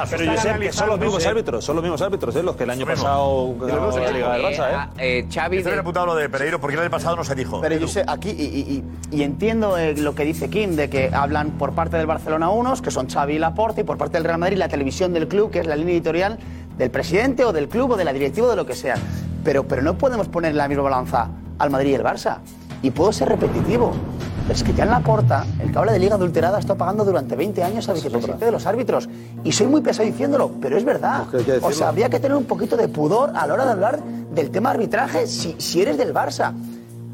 [0.10, 2.44] Pero yo sé que son los mismos árbitros, son los mismos árbitros, ¿eh?
[2.44, 5.20] los que el año pasado ganaron la liga del Barça, ¿eh?
[5.20, 5.28] ¿eh?
[5.34, 5.58] Xavi.
[5.58, 7.62] Estoy lo de Pereiro, porque el año pasado no se dijo.
[7.62, 11.98] Pero yo sé, aquí, y entiendo lo que dice Kim, de que habla por parte
[11.98, 14.70] del Barcelona unos, que son Xavi y Laporte, y por parte del Real Madrid la
[14.70, 16.40] televisión del club, que es la línea editorial
[16.78, 18.96] del presidente o del club o de la directiva o de lo que sea.
[19.44, 22.38] Pero, pero no podemos poner la misma balanza al Madrid y el Barça.
[22.82, 23.92] Y puedo ser repetitivo.
[24.50, 27.64] Es que ya en la porta, el que de liga adulterada está pagando durante 20
[27.64, 29.10] años al vicepresidente de los árbitros.
[29.44, 31.26] Y soy muy pesado diciéndolo, pero es verdad.
[31.62, 34.52] O sea, habría que tener un poquito de pudor a la hora de hablar del
[34.52, 36.54] tema arbitraje si, si eres del Barça.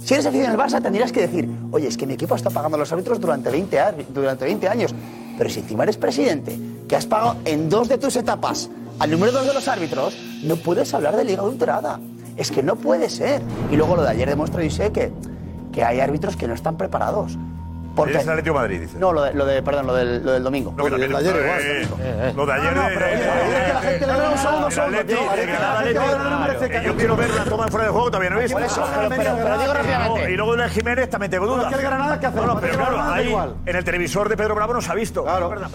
[0.03, 2.75] Si eres aficionado al Barça, tendrías que decir, oye, es que mi equipo está pagando
[2.75, 3.77] a los árbitros durante 20,
[4.13, 4.95] durante 20 años.
[5.37, 9.31] Pero si encima eres presidente, que has pagado en dos de tus etapas al número
[9.31, 11.99] dos de los árbitros, no puedes hablar de liga adulterada.
[12.35, 13.41] Es que no puede ser.
[13.71, 15.11] Y luego lo de ayer demuestra, y sé que,
[15.71, 17.37] que hay árbitros que no están preparados.
[17.95, 18.17] Porque...
[18.17, 18.97] Es el Atlético Madrid, dice.
[18.97, 20.73] No, lo de, lo de perdón, lo del, lo del domingo.
[20.77, 21.25] Lo, de ayer igual.
[21.25, 22.75] Eh, eh, eh, lo de ah, ayer.
[22.75, 25.01] No, no, pero, la gente le un segundo solo.
[26.83, 28.57] Yo quiero ver la toma fuera de juego, todavía no he visto.
[28.57, 30.31] Pero digo rápidamente.
[30.31, 31.71] Y luego de Jiménez también tengo dudas.
[31.81, 32.19] Granada.
[32.61, 35.23] Pero claro, ahí en el televisor de Pedro Bravo nos ha visto.
[35.23, 35.53] Claro.
[35.55, 35.69] No.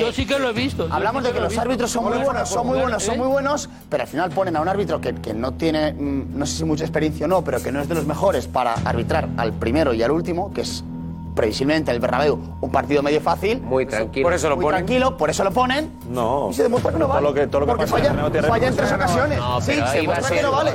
[0.00, 0.88] Yo sí que lo he visto.
[0.90, 4.02] Hablamos de que los árbitros son muy buenos, son muy buenos, son muy buenos, pero
[4.02, 7.26] al final ponen a un árbitro que no tiene, mm, no sé si mucha experiencia
[7.26, 10.10] o no, pero que no es de los mejores para arbitrar al primero y al
[10.10, 10.93] último focus.
[11.34, 13.60] previsiblemente el Bernabéu un partido medio fácil.
[13.60, 14.26] Muy tranquilo.
[14.26, 14.78] Por eso lo muy ponen.
[14.78, 15.92] tranquilo, por eso lo ponen.
[16.08, 16.48] No.
[16.50, 17.20] Y se demuestra que no vale.
[17.20, 19.38] Todo lo que, todo lo que porque pasa falla, en falla en tres no, ocasiones.
[19.38, 20.72] No, sí, se demuestra que no vale.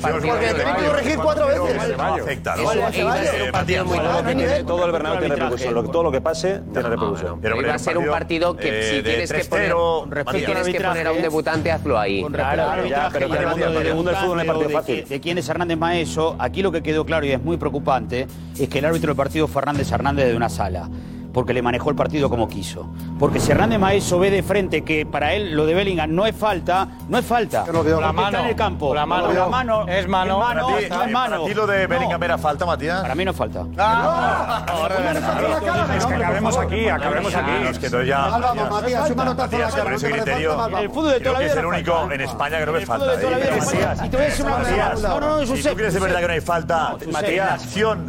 [0.00, 1.98] Porque le tienen que corregir cuatro veces.
[1.98, 2.72] Afecta, ¿no?
[2.72, 4.64] ¿eh?
[4.66, 5.90] Todo el Bernabéu tiene repercusión.
[5.90, 7.40] Todo lo que pase tiene repercusión.
[7.40, 11.72] Pero va a ser un partido que si tienes que poner poner a un debutante,
[11.72, 12.22] hazlo ahí.
[12.22, 15.04] Con claro, ya, pero el mundo, de, el mundo del fútbol fácil.
[15.08, 18.26] De, quién es Hernández Maeso, aquí lo que quedó claro y es muy preocupante
[18.58, 20.88] es que el árbitro del partido Fernández Arroyo Fernández de una sala
[21.32, 22.86] porque le manejó el partido como quiso.
[23.18, 26.36] Porque si Hernández Maeso ve de frente que para él lo de Bellingham no es
[26.36, 27.64] falta, no es falta.
[27.72, 28.00] Lo veo.
[28.00, 28.94] La mano, está en el campo.
[28.94, 30.38] La mano, la mano es mano.
[30.38, 31.42] Mano, ti, no es mano.
[31.42, 33.00] ¿Para lo de Bellingham era falta, Matías?
[33.02, 33.64] Para mí no falta.
[33.78, 35.96] Ah, no, ahora, claro.
[35.96, 37.50] Es que acabemos aquí, acabemos aquí.
[37.70, 38.34] Es que no ya.
[38.34, 39.90] Álvaro, Matías, un manotazo a la cara.
[39.92, 41.50] El fútbol de toda la vida.
[41.52, 43.14] Es el único en España que no me falta.
[43.14, 44.94] Y te voy a decir una cosa.
[45.02, 47.66] No, no, no, Si tú crees de verdad que no hay falta, Matías,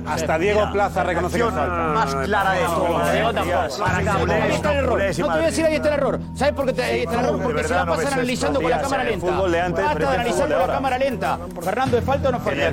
[0.07, 1.67] hasta Diego Plaza reconoce que falta.
[1.93, 3.12] Más clara es.
[3.33, 4.33] Tampoco.
[4.33, 4.99] Ahí está el error.
[4.99, 6.19] No te voy a decir ahí está el error.
[6.35, 7.41] ¿Sabes por qué ahí está el error?
[7.41, 9.31] Porque se la pasan analizando con la cámara lenta.
[9.81, 11.39] Basta de analizando con la cámara lenta.
[11.61, 12.71] Fernando, ¿es falta o no falta?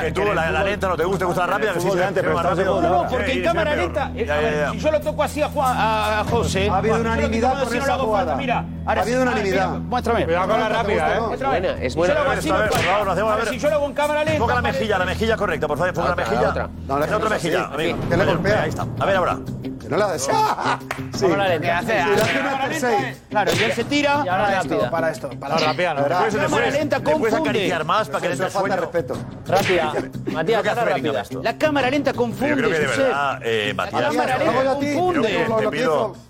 [0.00, 1.72] que tú la lenta no te gusta, te gusta rápida.
[2.64, 6.68] No, no, porque en cámara lenta, eh, si yo lo toco así a José...
[6.70, 8.36] Ha habido unanimidad por esa jugada.
[8.36, 8.64] Mira.
[8.86, 9.70] Ahora, ha habido unanimidad.
[9.78, 10.24] Muéstrame.
[10.24, 11.20] Cuidado con la rápida, ¿eh?
[11.44, 12.14] Buena, es buena.
[12.40, 14.34] Si yo lo hago así, Si yo hago en cámara lenta...
[14.34, 15.88] Enfoca la mejilla, la mejilla correcta, por favor.
[15.88, 16.68] Enfoca la mejilla.
[16.86, 17.94] No, la otra mejilla, le.
[18.54, 18.86] Ahí está.
[18.98, 19.38] A ver ahora.
[19.80, 20.28] Que no la haces.
[20.32, 20.78] ¡Ah!
[23.30, 24.24] Claro, él se tira.
[24.24, 25.30] Para esto, para esto.
[25.38, 27.36] Para Cámara lenta confunde.
[27.36, 29.16] acariciar para que le falta respeto.
[29.46, 29.92] Rápida.
[30.32, 32.48] Matías, que La cámara lenta eh, confunde.
[32.50, 35.46] Yo creo que Matías, Cámara lenta confunde.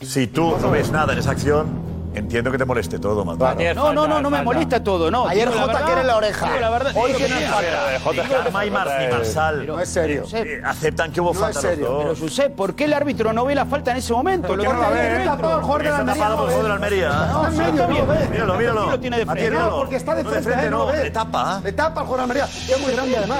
[0.02, 3.58] si tú no ves nada en esa acción, Entiendo que te moleste todo, Manzano.
[3.58, 5.26] Ayer no, no, no, no me molesta todo, no.
[5.26, 6.46] Ayer Jota verdad, quiere la oreja.
[6.46, 8.00] Digo, la verdad, Hoy que no es falta.
[8.04, 9.66] Jota Jamai y Marsal.
[9.66, 10.24] No es serio.
[10.64, 11.58] Aceptan que hubo no falta.
[11.58, 11.84] Es serio.
[11.84, 12.04] Los dos.
[12.14, 14.48] Pero José, ¿por qué el árbitro no ve la falta en ese momento?
[14.48, 15.18] ¿Por qué no la ve?
[15.18, 16.12] Está tapado el jugador de Almería.
[16.12, 17.10] Está tapado el jugador de Almería.
[18.30, 19.00] Míralo, míralo.
[19.00, 19.58] Tiene de frente.
[19.70, 21.60] Porque está de frente, no Le tapa.
[21.64, 22.74] Le tapa el jugador de Almería.
[22.74, 23.38] Es muy grande además.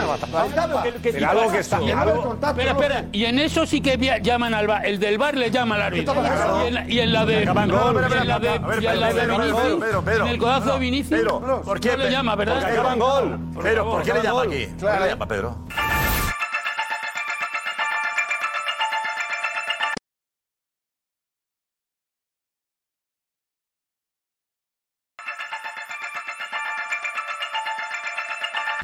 [0.49, 0.83] Le tapa.
[1.31, 1.79] Algo que está.
[1.79, 3.05] Espera, espera.
[3.13, 4.85] Y en eso sí que llaman al bar.
[4.85, 6.15] El del bar le llama al árbitro.
[6.89, 7.45] Y en la de
[8.64, 11.20] a ver, Pedro, Pedro, Pedro, Pedro, Pedro, En el codazo de Vinicius.
[11.20, 12.61] Pedro, ¿por qué le llama, verdad?
[12.61, 13.38] Porque acaban gol.
[13.62, 14.66] Pedro, ¿por qué le llama aquí?
[14.81, 15.57] ¿Por qué le llama, Pedro?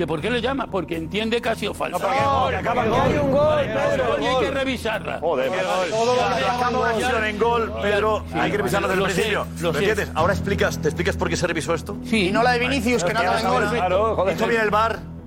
[0.00, 0.66] ¿Que ¿Por qué le llama?
[0.66, 1.98] Porque entiende que ha sido falso.
[1.98, 3.00] No, porque gol, acaba gol.
[3.02, 4.16] Hay un gol, Pedro.
[4.18, 5.18] Y hay que revisarla.
[5.20, 7.26] Joder, Pedro.
[7.26, 8.24] en gol, Pedro.
[8.32, 9.46] Hay que revisarla desde el principio.
[9.60, 10.10] ¿Lo entiendes?
[10.14, 11.98] Ahora explicas, ¿te explicas por qué se revisó esto?
[12.06, 12.28] Sí.
[12.28, 14.30] Y no la de Vinicius, que no acaba en gol.
[14.30, 15.19] Esto viene el bar.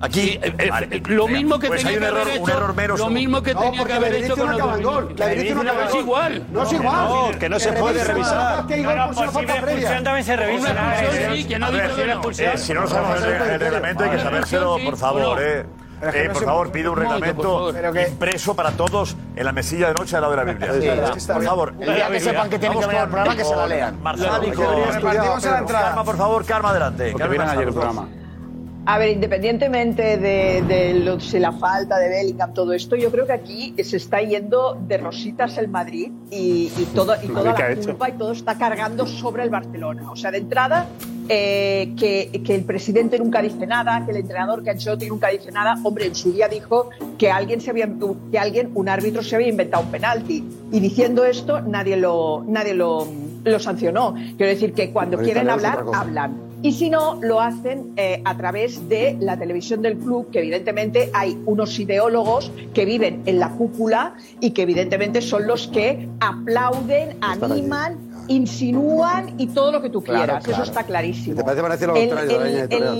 [0.00, 2.34] Aquí eh, eh, eh, eh, lo mismo que pues tenía hay un que error, haber
[2.34, 2.96] hecho, un error mero.
[2.96, 5.14] Lo mismo que no, tenía que haber hecho con no acaba gol.
[5.16, 6.46] La Benítez no es igual.
[6.52, 7.08] No es igual.
[7.08, 8.66] No, que no se puede revisar.
[8.66, 10.70] Que no, por pues si una expulsión también se revisa.
[10.70, 12.58] Una expulsión sí, que no dice que.
[12.58, 15.66] Si no sabemos el reglamento hay que sabérselo, por favor, eh.
[16.00, 17.74] Eh, por favor, pide un reglamento
[18.08, 20.72] impreso para todos en la mesilla de noche al lado de la Biblia.
[20.72, 21.74] Sí, es que por favor.
[21.80, 24.00] El día que sepan que tienen que venir al programa, que se la lean.
[24.00, 24.62] Marzalico.
[26.04, 27.14] Por favor, Karma, adelante.
[27.18, 28.17] Karma, adelante.
[28.90, 33.98] A ver, independientemente de, la falta de Bellingham, todo esto, yo creo que aquí se
[33.98, 38.56] está yendo de rositas el Madrid y, todo, y toda la culpa y todo está
[38.56, 40.10] cargando sobre el Barcelona.
[40.10, 40.86] O sea, de entrada,
[41.28, 45.78] eh, que, el presidente nunca dice nada, que el entrenador que Ancelotti nunca dice nada.
[45.82, 47.90] Hombre, en su día dijo que alguien, se había,
[48.30, 50.42] que alguien un árbitro, se había inventado un penalti.
[50.72, 53.06] Y diciendo esto, nadie lo, nadie lo,
[53.58, 54.14] sancionó.
[54.14, 58.88] Quiero decir que cuando quieren hablar, hablan y si no, lo hacen eh, a través
[58.88, 64.14] de la televisión del club, que evidentemente hay unos ideólogos que viven en la cúpula
[64.40, 67.52] y que evidentemente son los que aplauden, Están allí.
[67.60, 70.44] animan, insinúan y todo lo que tú Claro, quieras.
[70.44, 70.62] claro.
[70.62, 71.36] Eso está clarísimo.
[71.36, 72.92] ¿Te parece parecido a lo El- contrario de la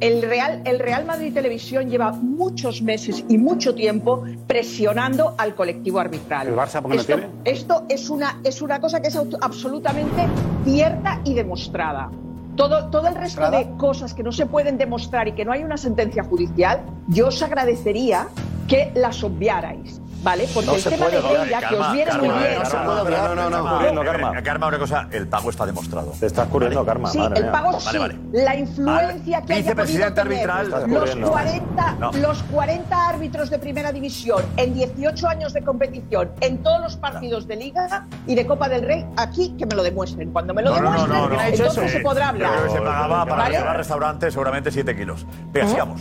[0.00, 5.98] el- Real, el Real Madrid Televisión lleva muchos meses y mucho tiempo presionando al colectivo
[6.00, 6.48] arbitral.
[6.48, 7.28] ¿El Barça por qué no esto, tiene?
[7.44, 10.22] esto es una, es una cosa que es auto- absolutamente
[10.64, 12.10] cierta y demostrada.
[12.58, 15.62] Todo, todo el resto de cosas que no se pueden demostrar y que no hay
[15.62, 18.26] una sentencia judicial, yo os agradecería
[18.66, 20.48] que las obviarais, ¿vale?
[20.52, 22.58] Porque No el se tema puede de Reina, que os viene muy bien.
[22.58, 24.38] no se puede obviar, no, no, Karma, Karma.
[24.38, 26.12] eh, Karma, una cosa, el pago está demostrado.
[26.18, 27.10] Te estás ocurriendo, Karma.
[27.10, 27.86] Sí, el pago sí.
[27.86, 28.16] Vale, vale.
[28.32, 31.30] La influencia que haya podido Vicepresidente tener los ocurriendo.
[31.30, 32.12] 40, No.
[32.12, 37.46] los 40 árbitros de primera división en 18 años de competición en todos los partidos
[37.46, 40.30] de Liga y de Copa del Rey, aquí que me lo demuestren.
[40.32, 41.42] Cuando me lo No, no, no, demuestren, no, no.
[41.42, 42.70] entonces se podrá hablar.
[42.70, 45.24] se pagaba para restaurantes seguramente 7 kilos.
[45.54, 45.68] Ujú.
[45.70, 46.00] sigamos.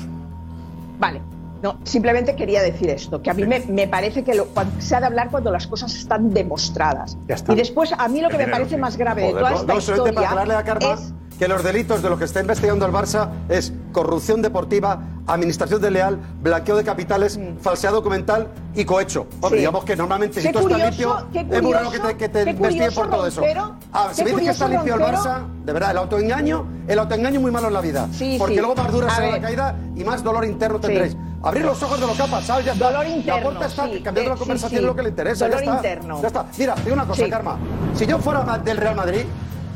[1.00, 1.22] Vale.
[1.62, 4.48] No, simplemente quería decir esto, que a mí me, me parece que lo-
[4.80, 7.18] se ha de hablar cuando las cosas están demostradas.
[7.28, 7.54] Ya está.
[7.54, 8.82] Y después, a mí lo que El me dinero, parece sí.
[8.82, 11.14] más grave de Joder, toda no, esta no, solamente para historia aclararle a Karma es
[11.40, 16.18] que los delitos de lo que está investigando el Barça es corrupción deportiva, administración desleal,
[16.42, 19.28] blanqueo de capitales, falsedad documental y cohecho.
[19.42, 19.52] Hombre, Mm.
[19.52, 19.58] Sí.
[19.58, 22.30] digamos que normalmente Qué si tú estás limpio, es muy raro que curioso, te, que
[22.30, 23.42] te investiguen por todo eso.
[23.42, 25.02] Roncero, Ah, si me dices que está limpio el.
[25.02, 28.08] Barça, de verdad, el autoengaño, el autoengaño es muy malo en la vida.
[28.14, 28.60] Sí, porque sí.
[28.60, 31.16] luego más dura será la caída y más dolor interno tendréis.
[31.44, 32.86] Abrir los ojos de lo que ha pasado, ya está.
[32.88, 34.86] Dolor interno, La puerta está sí, cambiando eh, la conversación sí.
[34.86, 35.46] lo que le interesa.
[35.48, 35.76] Dolor ya está.
[35.88, 36.22] interno.
[36.22, 36.46] Ya está.
[36.58, 37.30] Mira, digo una cosa.
[37.30, 37.58] Karma.
[37.94, 39.22] Si yo fuera del Real Madrid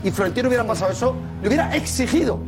[0.03, 2.39] y Florentino hubiera pasado eso, le hubiera exigido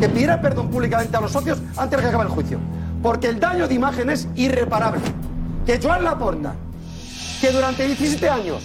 [0.00, 2.58] que pidiera perdón públicamente a los socios antes de que acabe el juicio.
[3.02, 5.00] Porque el daño de imagen es irreparable.
[5.64, 6.54] Que Joan Laporta,
[7.40, 8.62] que durante 17 años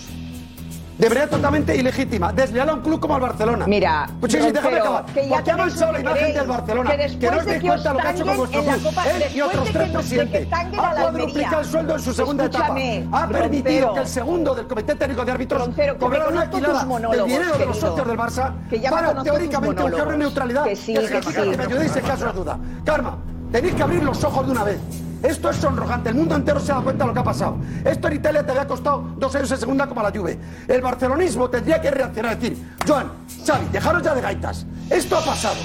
[0.97, 3.65] de manera totalmente ilegítima, desleal a un club como el Barcelona.
[3.67, 5.05] Mira, pues sí, sí, déjame acabar.
[5.05, 6.89] que ya Porque ha manchado la imagen del Barcelona.
[6.91, 8.83] que Que, no os de deis que cuenta lo que ha hecho con vuestro club.
[8.83, 10.47] Copa- Él y otros de tres de presidentes.
[10.53, 13.23] Ha cuadruplicado el sueldo en su segunda Escúchame, etapa.
[13.23, 17.57] Ha permitido que el segundo del Comité Técnico de Árbitros cobrara una alquilada del dinero
[17.57, 20.17] de los socios del Barça Que ya para teóricamente buscar monólogos.
[20.17, 20.63] neutralidad.
[20.63, 21.33] Que sí, Es que sí.
[21.33, 22.59] que me ayudéis en caso de duda.
[22.85, 23.17] Karma,
[23.51, 24.77] tenéis que abrir los ojos de una vez.
[25.23, 27.55] Esto es sonrojante, el mundo entero se da cuenta de lo que ha pasado.
[27.85, 30.37] Esto en Italia te había costado dos años en segunda como la Juve.
[30.67, 33.09] El barcelonismo tendría que reaccionar y decir, Joan,
[33.47, 34.65] Xavi, dejaros ya de gaitas.
[34.89, 35.55] Esto ha pasado.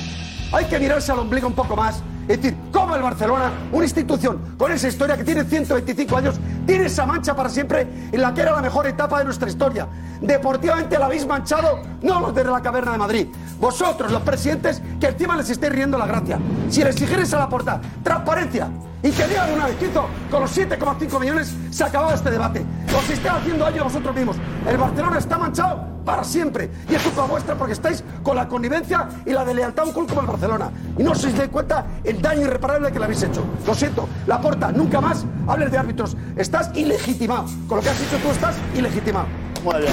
[0.52, 2.00] Hay que mirarse al ombligo un poco más.
[2.28, 6.84] Es decir, cómo el Barcelona, una institución con esa historia que tiene 125 años, tiene
[6.86, 9.88] esa mancha para siempre en la que era la mejor etapa de nuestra historia.
[10.20, 13.26] Deportivamente la habéis manchado, no los desde la caverna de Madrid.
[13.58, 16.38] Vosotros, los presidentes, que encima les estáis riendo la gracia.
[16.68, 18.68] Si le exigierais a la porta transparencia
[19.02, 22.64] y que digan una vez que hizo con los 7,5 millones, se acababa este debate.
[22.96, 24.36] Os estáis haciendo daño a vosotros mismos.
[24.66, 26.70] El Barcelona está manchado para siempre.
[26.88, 30.08] Y es culpa vuestra porque estáis con la connivencia y la deslealtad a un club
[30.08, 30.70] como el Barcelona.
[30.96, 33.44] Y no os dais cuenta el daño irreparable que le habéis hecho.
[33.66, 36.16] Lo siento, la porta, nunca más hables de árbitros.
[36.36, 37.44] Estás ilegitimado.
[37.68, 39.26] Con lo que has dicho tú estás ilegitimado.
[39.62, 39.92] Muy bien.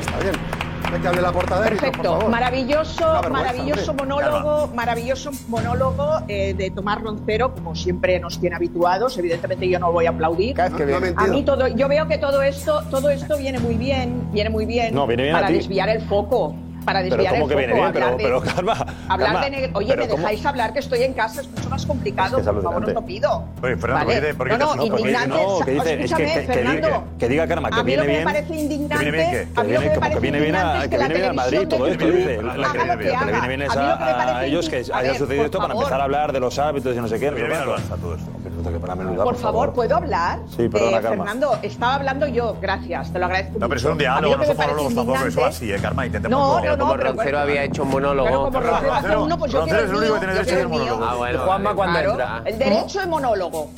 [0.00, 0.55] Está bien.
[0.92, 2.28] Hay que hable la por Perfecto, favor.
[2.30, 9.18] maravilloso, maravilloso monólogo, maravilloso monólogo eh, de Tomás Roncero, como siempre nos tiene habituados.
[9.18, 10.54] Evidentemente yo no voy a aplaudir.
[10.54, 10.86] que.
[10.86, 14.50] No a mí todo, yo veo que todo esto, todo esto viene muy bien, viene
[14.50, 16.54] muy bien, No, viene bien a para desviar el foco,
[16.86, 17.92] para Pero desviar ¿cómo el que viene bien?
[17.92, 18.72] Pero, de- pero Karma,
[19.08, 19.70] Hablar Karma, de negro.
[19.74, 20.20] Oye, pero ¿me ¿cómo?
[20.22, 21.40] dejáis hablar que estoy en casa?
[21.42, 22.38] Es mucho más complicado.
[22.38, 23.44] Es que es por favor, os lo pido.
[23.62, 24.06] Oye, Fernando, Vale.
[24.06, 25.28] ¿por qué te- por qué no, no, indignante.
[25.28, 26.88] no, que dice- es que- Escúchame, que- que Fernando.
[26.88, 28.24] diga- que diga, Karma, que a mí viene lo que bien.
[28.24, 29.04] me parece indignante.
[29.04, 30.84] ¿Que viene bien a Que mí lo viene, que me parece viene bien, a, indignante
[30.86, 32.42] es que la viene bien televisión todo esto, dice.
[32.42, 35.74] la- que viene Pero viene bien A es a, ellos que haya sucedido esto para
[35.74, 37.30] empezar a hablar de los árbitros y no sé qué.
[37.30, 38.30] Viene bien Pero, todo esto.
[38.66, 40.40] Pero que para menuda, Por favor, ¿puedo hablar?
[40.56, 41.24] Sí, perdona, Eh, Karma.
[41.24, 43.58] Fernando, estaba hablando yo, gracias, te lo agradezco.
[43.58, 45.26] No, pero eso es un diálogo, lo no son monólogos tampoco.
[45.26, 46.06] Eso así, ¿eh, Karma?
[46.06, 48.50] Intentemos No, no- no, como pero Roncero había hecho un monólogo.
[48.50, 50.68] Claro, como Roncero uno, pues yo Roncero es el único que tiene derecho a hacer
[50.68, 51.04] monólogo.
[51.04, 52.10] Ah, bueno, Juanma cuando Claro.
[52.12, 52.42] entra.
[52.44, 53.70] El derecho de monólogo.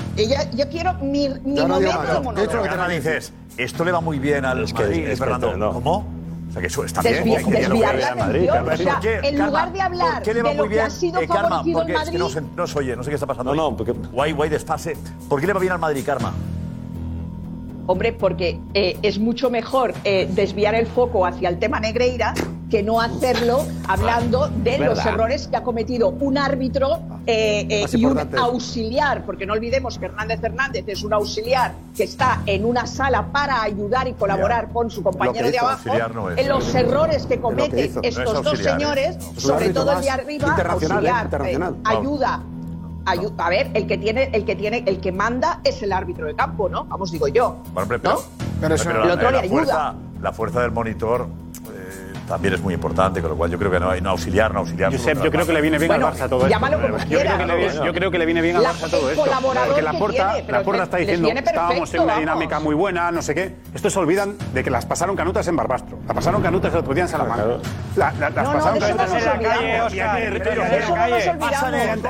[0.55, 2.33] Yo quiero mi, momento de monólogo.
[2.41, 5.57] Dicho lo que Karma dices, esto le va muy bien al Madrid, Fernando.
[5.57, 5.73] no.
[5.73, 6.18] ¿Cómo?
[6.59, 7.15] Sea, que eso está bien.
[7.15, 7.99] Desviar, que- que dialogar.
[7.99, 8.49] la a Madrid.
[8.51, 9.47] O sea, ¿Por qué, en Karma?
[9.47, 11.27] lugar de hablar ¿Por qué le de va lo muy que bien, ha sido eh,
[11.29, 11.49] Karma?
[11.49, 13.27] favorecido el Porque es que Madrid, no, se- no se oye, no sé qué está
[13.27, 13.55] pasando.
[13.55, 14.97] No, no, porque- Guay, guay, desfase.
[15.29, 16.33] ¿Por qué le va bien al Madrid, Karma?
[17.87, 22.35] Hombre, porque eh, es mucho mejor eh, desviar el foco hacia el tema Negreira
[22.71, 27.95] que no hacerlo hablando de los errores que ha cometido un árbitro eh, eh, Más
[27.95, 32.65] y un auxiliar, porque no olvidemos que Hernández Hernández es un auxiliar que está en
[32.65, 36.39] una sala para ayudar y colaborar con su compañero de abajo auxiliar no es.
[36.39, 38.63] en los errores que cometen estos No es dos ¿eh?
[38.65, 41.09] señores, sobre todo el de arriba, internacional, ¿eh?
[41.11, 41.75] auxiliar, Internacional.
[41.75, 42.43] eh, ayuda.
[43.07, 46.27] Ayu- a ver, el que tiene, el que tiene, el que manda es el árbitro
[46.27, 46.85] de campo, ¿no?
[46.85, 47.57] Vamos, digo yo.
[47.73, 48.21] Bueno, pero, ¿No?
[48.61, 49.95] Pero pero el la, otro la le fuerza, ayuda.
[50.21, 51.27] la fuerza del monitor
[52.29, 54.61] también es muy importante, con lo cual yo creo que no hay no auxiliar, no
[54.61, 54.93] auxiliar.
[54.93, 56.49] Josep, yo creo que le viene bien bueno, al Barça todo esto.
[56.49, 56.91] Llámalo ¿eh?
[56.91, 57.35] como yo, quiera.
[57.35, 59.25] creo que le, viene, yo creo que le viene bien al Barça todo esto.
[59.25, 63.23] Porque la Porta, la porta está diciendo, perfecto, estábamos en una dinámica muy buena, no
[63.23, 63.57] sé qué.
[63.75, 66.95] Estos se olvidan de que las pasaron canutas en Barbastro, las pasaron canutas el otro
[66.95, 67.45] día en Salamanca.
[67.97, 70.43] La, la, las pasaron canutas en la calle, Oscar.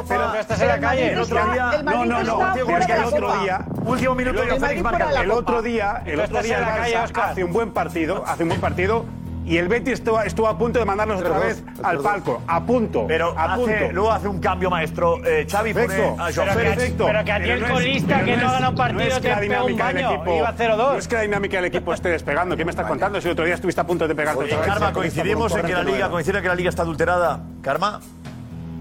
[0.08, 1.12] Pero no estás en la calle.
[1.12, 1.82] El otro día.
[1.84, 2.54] No, no, no.
[2.56, 3.64] El otro día.
[3.84, 8.50] Último minuto y El otro día, el otro día hace un buen partido, hace un
[8.50, 9.04] buen partido
[9.48, 12.42] y el Betis estuvo, a punto de mandarlos otra vez al palco.
[12.46, 13.04] A punto.
[13.08, 13.92] Pero a hace- punto.
[13.92, 15.24] luego hace un cambio maestro.
[15.24, 17.04] Eh, Xavi pone Perfecto.
[17.04, 20.22] a Pero que a- el colista que no ha ganado partido te pega un baño,
[20.36, 20.92] iba 0-2.
[20.92, 22.56] No es que la dinámica del equipo esté despegando.
[22.56, 23.20] ¿Qué me estás contando?
[23.20, 24.66] Si el otro día estuviste a punto de pegarte Oye, otra.
[24.66, 27.40] Karma, coincidimos en que la liga, en que la liga está adulterada.
[27.62, 28.00] Karma.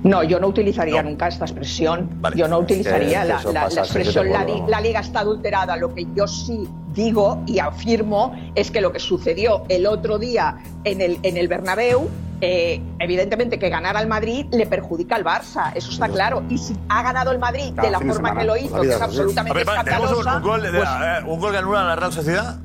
[0.08, 2.10] No, yo no utilizaría nunca esta expresión.
[2.36, 4.28] Yo no utilizaría la, expresión
[4.67, 5.78] la, liga está adulterada.
[5.78, 10.58] Lo que yo sí digo y afirmo es que lo que sucedió el otro día
[10.84, 12.10] en el, en el Bernabéu,
[12.41, 16.43] eh, evidentemente que ganar al Madrid le perjudica al Barça, eso está claro.
[16.50, 19.54] Y si ha ganado el Madrid de la forma que lo hizo, que es absolutamente
[19.54, 19.65] ver.
[19.65, 22.60] Pues eh, un gol, de pues, eh, la Real Sociedad.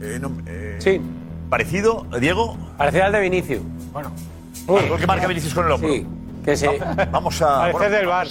[0.00, 1.00] Eh, eh, sí.
[1.48, 2.56] ¿Parecido, Diego?
[2.76, 3.62] Parecido al de Vinicius.
[3.92, 4.10] Bueno.
[4.66, 5.88] Gol que marca Vinicius con el hombro.
[5.88, 6.06] Sí.
[7.10, 7.72] Vamos a.
[7.72, 8.26] Parece del bar.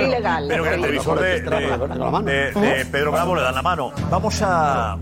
[0.00, 0.46] ilegal.
[0.48, 3.92] Pero que el televisor de, de, de, Pedro Bravo le dan la mano.
[4.10, 4.96] Vamos a.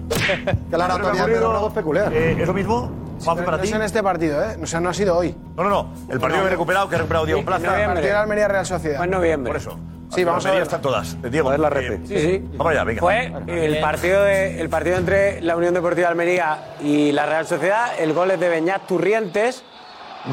[0.71, 2.13] Que la anatomía de Pedro Bravo es peculiar.
[2.13, 2.91] Eh, ¿Eso mismo?
[3.25, 4.57] Para no es en este partido, ¿eh?
[4.61, 5.35] O sea, no ha sido hoy.
[5.57, 5.93] No, no, no.
[6.11, 7.81] El partido que he recuperado, que ha recuperado Diego Plaza.
[7.81, 8.97] El partido Almería Real Sociedad.
[8.97, 9.53] Fue en noviembre.
[9.53, 9.79] Por eso.
[10.11, 10.63] Sí, vamos a ver.
[10.63, 11.17] están todas.
[11.23, 11.51] Eh, Diego.
[11.51, 11.69] A la.
[11.69, 12.45] Eh, sí, sí.
[12.53, 13.01] Vamos allá, venga.
[13.01, 17.47] Fue el partido, de, el partido entre la Unión Deportiva de Almería y la Real
[17.47, 17.93] Sociedad.
[17.99, 19.65] El gol es de Beñat Turrientes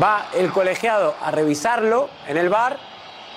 [0.01, 2.77] Va el colegiado a revisarlo en el bar.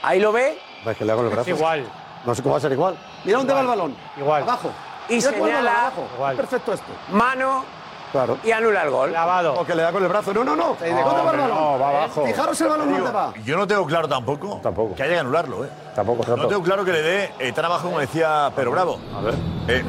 [0.02, 0.58] Ahí lo ve.
[0.86, 1.48] Va que le hago los brazos.
[1.48, 1.84] Es igual.
[2.26, 2.96] No sé cómo va a ser igual.
[3.24, 3.96] Mira dónde va el balón.
[4.18, 4.42] Igual.
[4.42, 4.70] Abajo.
[5.08, 5.80] Y Mira señala.
[5.80, 6.08] Abajo.
[6.14, 6.36] Igual.
[6.36, 6.92] Perfecto esto.
[7.10, 7.64] Mano.
[8.12, 8.36] Claro.
[8.44, 9.12] Y anula el gol.
[9.12, 9.54] Lavado.
[9.54, 10.34] O que le da con el brazo.
[10.34, 10.76] No, no, no.
[10.78, 11.48] ¿Dónde va el balón?
[11.48, 12.26] No, va abajo.
[12.26, 13.32] Fijaros el balón dónde va.
[13.42, 14.60] Yo no tengo claro tampoco.
[14.62, 14.94] Tampoco.
[14.94, 15.70] Que haya que anularlo, ¿eh?
[15.94, 18.98] Tampoco, No tengo claro que le dé eh, tan abajo como decía Pero Bravo.
[19.16, 19.34] A ver.
[19.68, 19.82] Eh,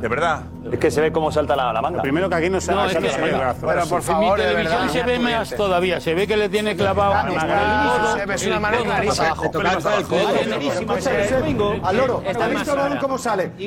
[0.00, 0.42] de verdad.
[0.72, 2.02] Es que se ve cómo salta la, la manga.
[2.02, 3.66] Primero que aquí no se, que, ve el brazo.
[3.66, 6.00] Pero por favor, en mi televisión se ve más todavía.
[6.00, 8.34] Se ve que le tiene clavado ah, una.
[8.34, 8.56] Es una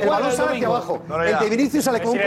[0.04, 1.02] el balón hacia abajo.
[1.26, 2.20] El de Vinicius sale como un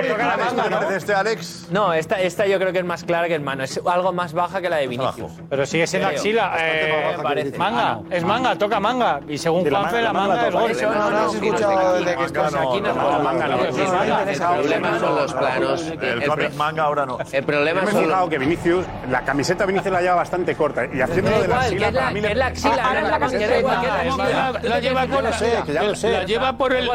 [1.17, 1.69] Alex?
[1.71, 3.65] No, esta, yo creo que es más clara que el mano.
[3.65, 5.33] Es algo más baja que la de Vinicius.
[5.49, 6.55] Pero sigue siendo axila.
[6.59, 7.93] Eh, manga.
[7.93, 9.21] Ah, es manga, toca manga.
[9.29, 10.51] Y según manga es Manga
[14.69, 15.83] problema son los planos.
[15.83, 17.19] Pues, el, el cómic manga ahora no.
[17.33, 20.87] El problema Yo me he fijado que Vinicius, la camiseta Vinicius la lleva bastante corta
[20.87, 21.89] y haciéndolo de la axila.
[21.89, 24.59] Es la axila, ah, ahora la camiseta.
[24.63, 25.31] La lleva con la...
[25.31, 26.87] La lleva por el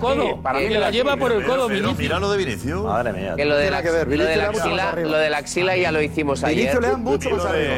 [0.00, 0.40] codo.
[0.70, 1.98] La lleva por el codo, Vinicius.
[1.98, 2.84] Mira lo de Vinicius.
[2.84, 3.34] Madre mía.
[3.36, 6.56] Que lo de la axila, lo de la axila ya lo hicimos ayer.
[6.56, 7.74] Vinicius le dan mucho más arriba.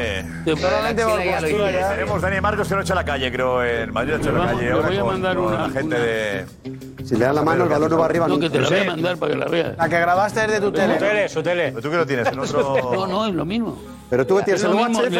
[1.93, 4.33] Tenemos Dani Marcos que lo echa a la calle, creo, en Madrid lo echa a
[4.33, 4.73] la calle.
[4.73, 6.45] Voy a mandar una gente de...
[7.13, 8.27] Si le das la mano, el balón no va arriba.
[8.27, 9.77] No, te la voy a mandar para que la veas.
[9.77, 10.93] La que grabaste es de tu tele.
[10.95, 11.71] Tu tele, su tele.
[11.73, 12.35] ¿Tú qué lo tienes?
[12.35, 13.77] No, es lo mismo.
[14.09, 15.03] Pero tú tienes el UHF.
[15.03, 15.13] El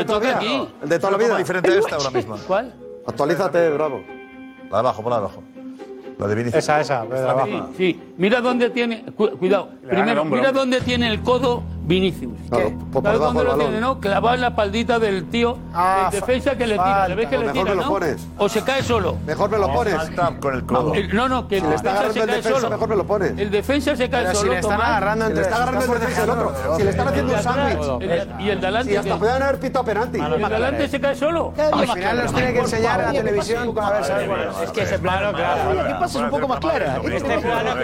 [0.90, 1.38] de toda la vida.
[1.38, 2.36] diferente de esta ahora mismo.
[2.48, 2.74] ¿Cuál?
[3.06, 4.04] Actualízate, bravo.
[4.72, 5.44] La de abajo, por de abajo.
[6.18, 6.64] La de Vinicius.
[6.64, 7.70] Esa, esa, la de abajo.
[7.78, 9.04] Sí, mira dónde tiene.
[9.16, 9.70] Cuidado.
[9.88, 12.32] Primero, mira dónde tiene el codo Vinicius.
[12.50, 14.00] Claro, por ¿Sabes dónde lo tiene, no?
[14.00, 17.08] Clavado en la espaldita del tío ah, de defensa que le tira.
[17.10, 18.26] ¿Le ves que le tira, Me lo pones.
[18.26, 18.44] no?
[18.46, 19.18] O se cae solo.
[19.26, 19.96] Mejor me lo oh, pones.
[20.40, 20.94] Con el codo.
[21.12, 22.70] No, no, que el, si defensa se cae defensa, solo.
[22.70, 23.38] Mejor me lo pones.
[23.38, 24.44] El defensa se cae Pero solo.
[24.44, 25.44] Si le están Tomás, agarrando entre.
[25.44, 26.78] Si agarrando el defensa el otro.
[26.78, 28.40] Si le están haciendo un sándwich.
[28.40, 28.94] Y el delante.
[28.94, 30.20] Y hasta podían haber pitado penalti.
[30.20, 31.54] El delante se cae solo.
[31.58, 33.74] Al final nos tiene que enseñar a la televisión.
[33.78, 34.30] A ver, ¿sabes?
[34.64, 35.84] Es que ese plano, claro.
[35.88, 36.20] ¿Qué pasa?
[36.20, 37.02] Es un poco más clara.
[37.04, 37.80] Este plano,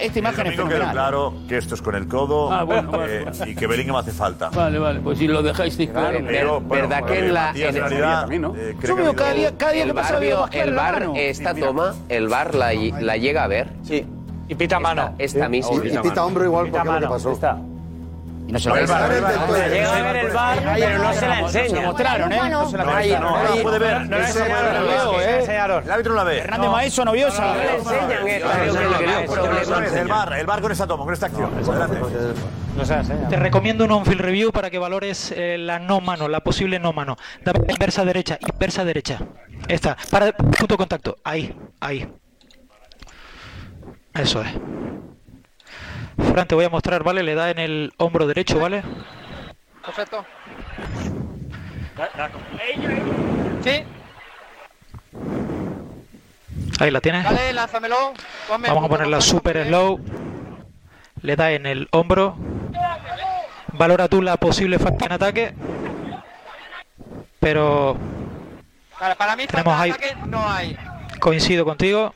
[0.00, 0.92] esta imagen es fenomenal.
[0.92, 2.52] claro que esto es con el codo.
[2.52, 2.86] Ah, bueno.
[3.06, 4.50] Eh, y que Bellingham hace falta.
[4.50, 6.18] Vale, vale, pues si lo dejáis claro.
[6.26, 8.54] Pero, bueno, ¿Verdad que en la Matías, en realidad, también, ¿no?
[8.56, 10.74] eh, creo Yo veo que cada día, cada el que pasa veo más claro el
[10.74, 13.68] bar el esta toma, el bar la, la llega a ver.
[13.82, 14.06] Sí.
[14.48, 15.14] Y pita mano.
[15.18, 15.84] Esta, esta misma.
[15.84, 17.32] Y, pita hombro igual porque lo que pasó.
[17.32, 17.58] Está.
[18.48, 21.68] Y no se lo llega a ver el bar, pero no se la enseña.
[21.68, 22.50] No Se mostraron, ¿eh?
[22.50, 23.20] No se la enseña.
[23.20, 24.08] No la puede ver.
[24.08, 25.44] No la veo, ¿eh?
[25.44, 26.38] El árbitro no la ve.
[26.38, 27.44] Hernández Maeso no vio esa.
[27.44, 30.00] No le enseñan esta.
[30.00, 31.50] El bar, el bar con esa toma, con esta acción.
[31.54, 31.98] Adelante.
[32.78, 33.26] ¿eh?
[33.30, 36.92] Te recomiendo un on-field review para que valores eh, la no mano, la posible no
[36.92, 37.16] mano.
[37.42, 39.18] Dame inversa derecha, inversa derecha.
[39.68, 41.16] Esta, para punto contacto.
[41.24, 42.06] Ahí, ahí.
[44.14, 44.48] Eso es.
[46.32, 47.22] Fran, te voy a mostrar, ¿vale?
[47.22, 48.82] Le da en el hombro derecho, ¿vale?
[49.84, 50.24] Perfecto.
[53.62, 53.84] Sí.
[56.78, 57.24] Ahí la tienes.
[57.24, 58.12] Dale, lánzamelo.
[58.48, 60.00] Vamos a ponerla super slow.
[61.22, 62.36] Le da en el hombro
[63.76, 65.54] valora tú la posible falta en ataque,
[67.40, 67.96] pero
[68.98, 70.76] Para, para mí, Tenemos ahí- ataque no hay.
[71.20, 72.14] coincido contigo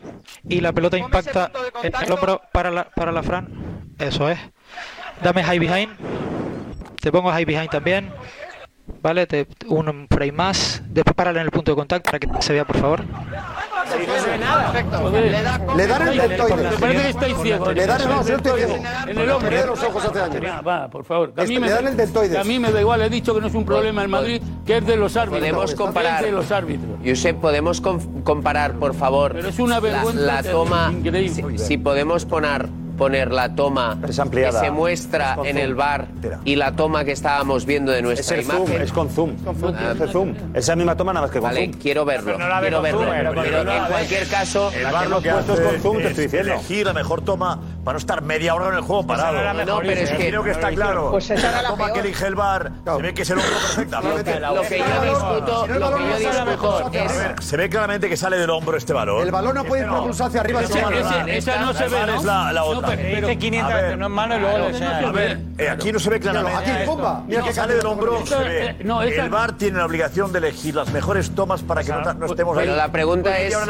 [0.49, 1.51] y la pelota impacta
[1.83, 3.49] en el hombro para la, para la Fran.
[3.99, 4.39] Eso es.
[5.23, 5.91] Dame high behind.
[7.01, 8.11] Te pongo high behind también.
[9.03, 10.83] Vale, te, un frame más.
[10.87, 13.05] Después párale en el punto de contacto para que se vea, por favor.
[15.77, 16.71] Le dan el deltoides.
[16.73, 17.75] Me parece que estáis ciegos.
[17.75, 18.77] Le dan el no, yo estoy ciego.
[19.07, 19.49] En el hombro.
[19.51, 20.41] Perdí los ojos hace años.
[20.41, 21.33] Mira, va, por favor.
[21.37, 22.37] A mí, me, le dan el deltoides.
[22.39, 24.79] a mí me da igual, he dicho que no es un problema en Madrid, que
[24.79, 25.41] es de los árbitros.
[25.41, 26.25] Podemos comparar.
[26.25, 26.99] De los árbitros.
[27.05, 30.93] Josep, ¿podemos com- comparar, por favor, Pero es una la- vergüenza la, terrible, toma,
[31.57, 32.69] si podemos poner,
[33.01, 34.61] poner la toma que ampliada.
[34.61, 35.57] se muestra en zoom.
[35.57, 36.07] el bar
[36.45, 38.83] y la toma que estábamos viendo de Es nuestra zoom, imagen?
[38.83, 39.37] es con zoom.
[39.75, 40.35] Ah, Es zoom.
[40.53, 41.81] Esa misma toma nada más que con Vale, zoom.
[41.81, 43.01] quiero verlo, no la quiero con verlo.
[43.01, 46.03] zoom, pero en cualquier caso, El bar lo que puesto hace es con zoom, te
[46.03, 46.53] es estoy diciendo.
[46.53, 49.33] elegir la mejor toma para no estar media hora en el juego parado.
[49.65, 51.11] no pero es que- Creo que está claro.
[51.13, 51.93] Pues esa la toma peor.
[51.95, 54.41] que elige el bar se ve que es el hombro perfectamente.
[54.41, 57.11] Lo que yo discuto, lo que yo discuto es...
[57.13, 59.25] A ver, se ve claramente que sale del hombro este balón.
[59.25, 60.61] El balón no puede ir propulsado hacia arriba.
[61.27, 62.17] Esa no se ve, ¿no?
[62.19, 62.90] Es la otra.
[62.97, 64.99] Pero- Dice 500 veces, no es mano y luego enseña.
[65.09, 66.71] A ver, eh, aquí no se ve claramente.
[66.71, 67.23] Aquí, pumba.
[67.27, 68.67] Mira que sale del hombro, Esto, se ve.
[68.71, 71.91] eh, no, esa- El bar tiene la obligación de elegir las mejores tomas para que
[71.93, 72.65] no, no estemos ahí.
[72.65, 73.61] Pero la pregunta Porque es, lo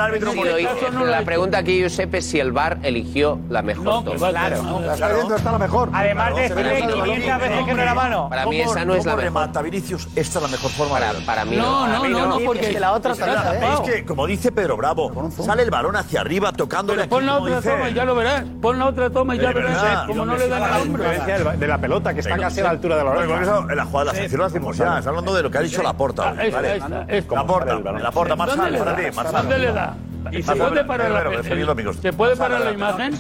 [1.01, 4.31] lo la pregunta aquí, Josep, es si el VAR eligió la mejor toma.
[4.31, 4.49] La
[4.95, 5.91] está viendo, está la mejor.
[5.93, 7.05] Además de decirle el balón.
[7.05, 8.29] 500 veces que no era mano.
[8.29, 9.25] Para mí ¿Cómo- esa no es la mejor.
[9.25, 10.09] remata Vinicius?
[10.17, 12.93] Esta es la mejor forma Para, mí No, para no, mí no, no, porque la
[12.93, 13.85] otra está tapado.
[13.85, 17.27] Es que, como dice Pedro Bravo, sale el balón hacia arriba tocándole Pero aquí, pon
[17.27, 18.45] la otra toma y ya lo verás.
[18.61, 21.03] Pon la otra toma y ya verdad, cómo no ¿dónde le dan la hombro.
[21.05, 23.43] diferencia de la pelota, que está casi a la altura de la oreja.
[23.43, 24.99] eso, en la jugada de la sección lo decimos ya.
[24.99, 25.83] Está hablando de lo que ha dicho.
[25.85, 26.77] Ah, Vale.
[26.77, 27.35] esta, esta.
[27.35, 28.85] Laporta, Laporta, ¿Dónde Marsal, le da?
[28.85, 29.43] para ti, Marsal.
[29.43, 29.97] ¿Dónde le da?
[30.33, 31.93] ¿Y se puede parar la.
[31.95, 33.15] ¿Se puede parar la imagen?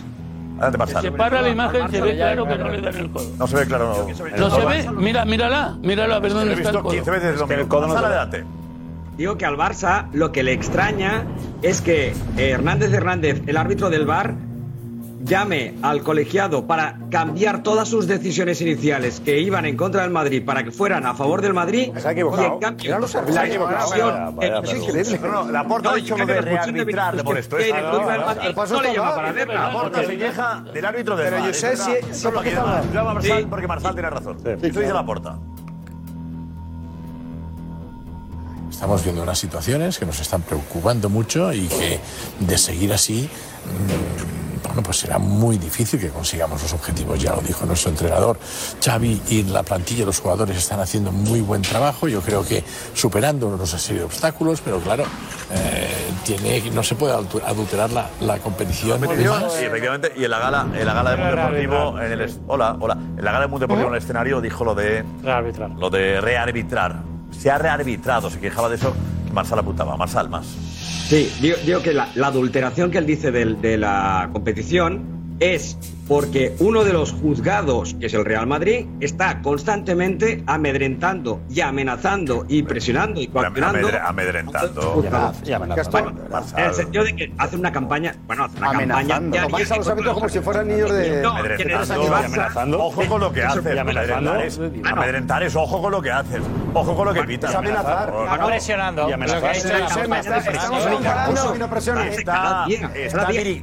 [0.61, 1.01] Adelante.
[1.01, 3.27] Se para la imagen, se ve claro que no le dan el codo.
[3.39, 4.07] No se ve claro.
[4.07, 4.91] No, ¿No se ve?
[4.93, 6.93] Mira, mírala, mírala a ver dónde he está el visto codo.
[6.93, 7.69] 15 veces lo mismo.
[7.69, 8.45] codo no adelante.
[9.17, 11.25] Digo que al Barça lo que le extraña
[11.63, 14.35] es que eh, Hernández Hernández, el árbitro del VAR,
[15.25, 20.45] llame al colegiado para cambiar todas sus decisiones iniciales que iban en contra del Madrid
[20.45, 21.91] para que fueran a favor del Madrid.
[21.97, 22.43] Se ha equivocado.
[22.43, 25.21] Y en cambio, los la vaya, eh, es increíble.
[25.23, 27.57] No, no, ha dicho lo de rearbitrar, le molesto.
[27.57, 29.55] que del Madrid Pues no esto le llama para verla.
[29.69, 33.67] Laporta se queja del árbitro del Pero yo sé si- No ¿por a Marsal porque
[33.67, 34.37] Marsal tiene razón.
[34.45, 35.39] Eso dice Laporta.
[38.71, 42.01] Estamos viendo unas situaciones que nos están preocupando mucho y que
[42.39, 43.29] de seguir así,
[43.67, 44.50] mm,
[44.81, 47.21] bueno, pues será muy difícil que consigamos los objetivos.
[47.21, 48.39] Ya lo dijo nuestro entrenador.
[48.83, 52.09] Xavi y la plantilla, los jugadores están haciendo muy buen trabajo.
[52.09, 52.65] Yo creo que
[52.95, 55.05] superando una serie de obstáculos, pero claro,
[55.53, 55.87] eh,
[56.25, 59.01] tiene, no se puede adulter- adulterar la, la competición.
[59.03, 59.53] más.
[59.53, 60.13] Sí, efectivamente.
[60.17, 63.25] Y en la gala, en la gala del Mundo Deportivo, en el hola, hola, en
[63.25, 65.71] la gala del Mundo Deportivo en el escenario dijo lo de Rearbitrar.
[65.71, 67.03] lo de rearbitrar.
[67.39, 68.95] Se ha rearbitrado, se quejaba de eso.
[69.27, 70.47] que Marsal apuntaba, Marsal más.
[71.09, 75.77] Sí, digo, digo que la, adulteración que él dice de, la competición es
[76.11, 82.47] porque uno de los juzgados, que es el Real Madrid, está constantemente amedrentando y amenazando
[82.49, 83.79] y presionando y coaccionando.
[83.89, 84.91] Amedre- amedrentando.
[84.95, 86.13] Bueno,
[86.57, 89.37] en el sentido de que hace una campaña, bueno, hace una Amenazando.
[89.37, 91.23] campaña Tomáis a los árbitros como si fueran niños de.
[91.23, 92.79] No, Amedrentando, Barça- amenazando.
[92.83, 93.79] Ojo con lo que haces.
[93.79, 96.41] Amedrentar es, amedrentar es ojo con lo que haces.
[96.75, 97.51] Ojo con lo que pitas.
[97.51, 98.13] es amenazar.
[98.47, 99.09] Presionando.
[99.09, 99.55] Y amenazar.
[99.55, 99.79] Está-
[100.51, 101.55] Estamos comparando.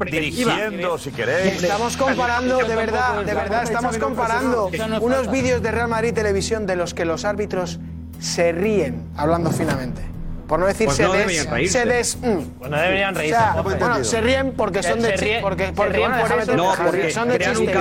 [0.10, 1.62] Dirigiendo, si queréis.
[1.64, 4.70] Estamos comparando, de verdad, de verdad, estamos comparando
[5.02, 7.80] unos vídeos de Real Madrid Televisión de los que los árbitros
[8.20, 10.02] se ríen, hablando finamente.
[10.48, 12.38] Por no decir Pues se no des, se des, mm.
[12.58, 13.38] Pues no deberían O reírse.
[13.38, 14.04] sea, No, bueno, entendido.
[14.06, 16.56] se ríen porque son de chiste, porque, se porque ríen por eso.
[16.56, 17.74] No, porque son de chiste.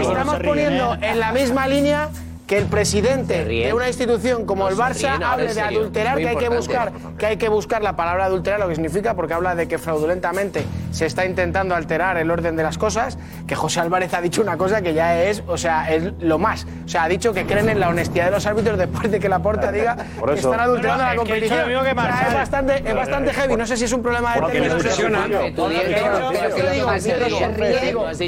[0.00, 2.08] Estamos poniendo en la misma línea
[2.46, 6.28] que el presidente de una institución como No, el Barça ríen, hable de adulterar, que
[6.28, 9.54] hay que buscar, que hay que buscar la palabra adulterar, lo que significa, porque habla
[9.54, 14.14] de que fraudulentamente se está intentando alterar el orden de las cosas, que José Álvarez
[14.14, 16.66] ha dicho una cosa que ya es, o sea, es lo más.
[16.84, 19.28] O sea, ha dicho que creen en la honestidad de los árbitros después de que
[19.28, 21.84] la porta diga Por que están adulterando No, no, la es que he dicho competición.
[21.84, 23.56] que O sea, es bastante, es bastante heavy.
[23.56, 24.40] No sé si es un problema de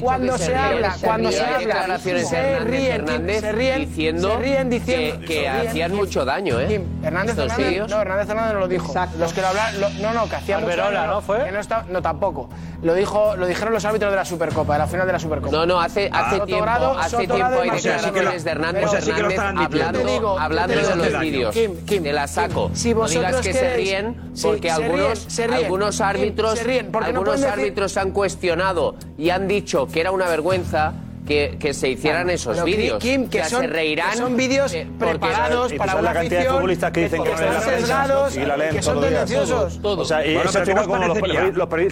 [0.02, 1.40] cuando se habla, se cuando ríen.
[1.40, 2.12] se habla, se
[2.60, 3.06] ríen,
[3.40, 5.68] se ríen, diciendo se ríen diciendo que, que ríen.
[5.68, 6.66] hacían mucho daño, ¿eh?
[6.68, 7.90] Kim, Hernández Estos Hernández, vídeos.
[7.90, 8.94] no, Hernández Hernández no lo dijo.
[9.18, 11.44] Los que lo hablan, lo- no, no, que hacía mucho daño, ¿no fue?
[11.44, 12.48] Que no, está, no, tampoco.
[12.82, 15.56] Lo dijo, lo dijeron los árbitros de la Supercopa, de la final de la Supercopa.
[15.56, 20.38] No, no, hace, hace tiempo, Grado, hace tiempo hay declaraciones de Hernández admitiendo.
[20.38, 21.54] hablando, hablando de los Kim, vídeos.
[21.54, 22.70] Kim, Kim, Te la saco.
[22.74, 26.61] Si no digas que se queréis- ríen porque se algunos, algunos árbitros,
[27.02, 30.92] algunos árbitros han cuestionado y han dicho que era una vergüenza
[31.29, 32.99] que, que se hicieran esos vídeos.
[32.99, 34.11] Kim, que O sea, son- se reirán.
[34.12, 37.35] que son vídeos eh, preparados para una la cantidad de futbolistas que dicen que, que
[37.35, 39.31] no leen la están prensa sesgados y la leen que son todos los días.
[39.49, 39.81] tendenciosos.
[39.85, 41.09] O sea, y Bueno, eso pero ¿qué choca nos con los,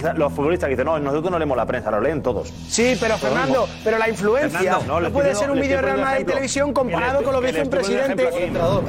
[0.07, 2.51] los los futbolistas que dicen, no, nosotros no leemos la prensa, lo leen todos.
[2.67, 6.25] Sí, pero Fernando, pero la influencia Fernando, no, puede ser un vídeo de Real Madrid
[6.25, 8.29] Televisión comparado con lo que hizo un presidente.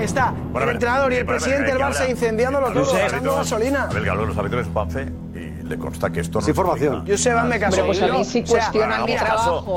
[0.01, 0.33] Está
[0.63, 3.89] el entrenador y el presidente del Barça incendiándolo Los echando gasolina.
[3.93, 5.07] Los árbitros es Juanfe
[5.69, 7.05] le consta que esto no Es información.
[7.07, 7.81] Josep, hazme caso.
[7.83, 9.77] Hombre, pues a mí Yo, sí o sea, cuestionan mi trabajo.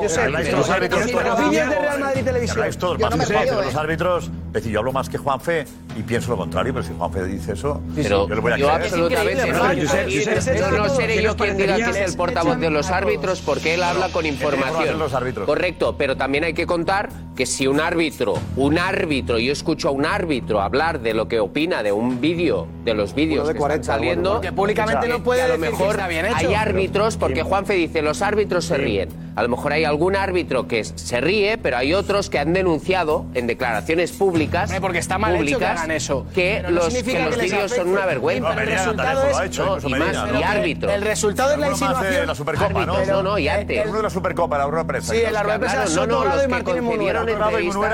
[0.50, 2.56] todos los árbitros los de Real Madrid Televisión.
[2.98, 3.64] Yo me de ¿eh?
[3.66, 4.24] los árbitros.
[4.46, 5.66] Es decir, yo hablo más que Juanfe
[5.96, 8.66] y pienso lo contrario, pero si Juanfe dice eso, Pero yo le voy a yo
[8.66, 8.82] creer.
[8.82, 9.64] absolutamente no.
[9.64, 12.90] Aquí Josep, no, no seré ¿qué yo quien diga que es el portavoz de los
[12.90, 15.46] árbitros porque él habla con información los árbitros.
[15.46, 19.90] Correcto, pero también hay que contar que si un árbitro, un árbitro, yo escucho a
[19.90, 23.58] un árbitro hablar de lo que opina de un vídeo, de los vídeos de que
[23.58, 26.26] 40, están saliendo, bueno, porque públicamente no puede a lo decir que mejor está bien
[26.26, 26.36] hecho.
[26.36, 29.08] hay árbitros, porque Juanfe dice los árbitros se ríen.
[29.34, 33.24] A lo mejor hay algún árbitro que se ríe, pero hay otros que han denunciado
[33.32, 36.26] en declaraciones públicas, Hombre, porque está mal públicas, hagan eso.
[36.34, 38.52] que no los, significa que que los les vídeos son una vergüenza.
[38.52, 40.40] El resultado es- ha hecho, no, incluso y Medina, más, ¿no?
[40.40, 40.90] y árbitro.
[40.90, 42.26] El resultado es la insinuación.
[42.26, 43.04] la Supercopa, ¿no?
[43.04, 43.86] No, no, y antes.
[43.86, 45.12] Uno de la Supercopa, la rueda de prensa.
[45.14, 47.22] Sí, en la rueda de prensa Soto no, no, los y Martínez Munuera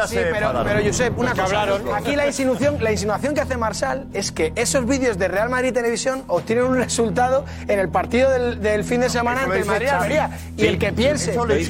[0.06, 0.52] Sí, se pero,
[0.84, 1.66] Josep, una cosa.
[1.96, 5.72] Aquí la insinuación, la insinuación que hace Marsal es que esos vídeos de Real Madrid
[5.72, 9.88] Televisión obtienen un resultado en el partido del, del fin de semana entre el Madrid.
[9.88, 10.30] Almería.
[10.56, 11.64] Y el que piense, el que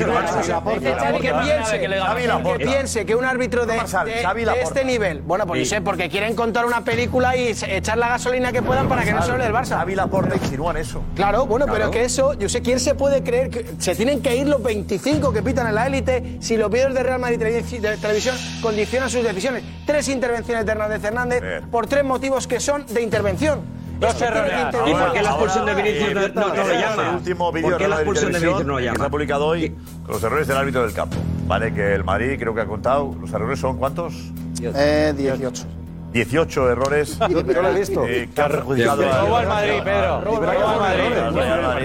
[2.64, 4.22] piense, el que un árbitro de, Marsal, de-
[4.62, 5.64] este nivel, bueno, pues Sí.
[5.74, 9.12] Josep, porque quieren contar una película y se- echar la gasolina que puedan para que
[9.12, 9.76] no se hable del Barça.
[9.78, 11.02] Xavi Laporta insinúan eso.
[11.14, 11.78] Claro, bueno, Claro.
[11.78, 14.62] pero que eso, yo sé, ¿quién se puede creer que se tienen que ir los
[14.62, 19.10] 25 que pitan en la élite si los vídeos de Real Madrid de Televisión condicionan
[19.10, 19.62] sus decisiones?
[19.86, 23.78] Tres intervenciones de Hernández Hernández por tres motivos que son de intervención.
[24.00, 24.52] Errores.
[24.70, 27.08] que ¿Y por qué la expulsión de Ahora, Vinicius no- eh, no- no llama?
[27.08, 29.04] El último vídeo ¿Por qué la expulsión de Vinicius no lo que se llama?
[29.06, 29.70] ha publicado hoy
[30.04, 31.16] con los errores del árbitro del campo.
[31.48, 34.14] Vale, que el Madrid creo que ha contado, los errores son ¿cuántos?
[34.62, 35.64] Eh, 18.
[36.12, 38.04] 18 errores Yo lo he visto.
[38.06, 40.20] eh, que han perjudicado Robo al Madrid, Pedro.
[40.22, 41.04] Robo al Madrid.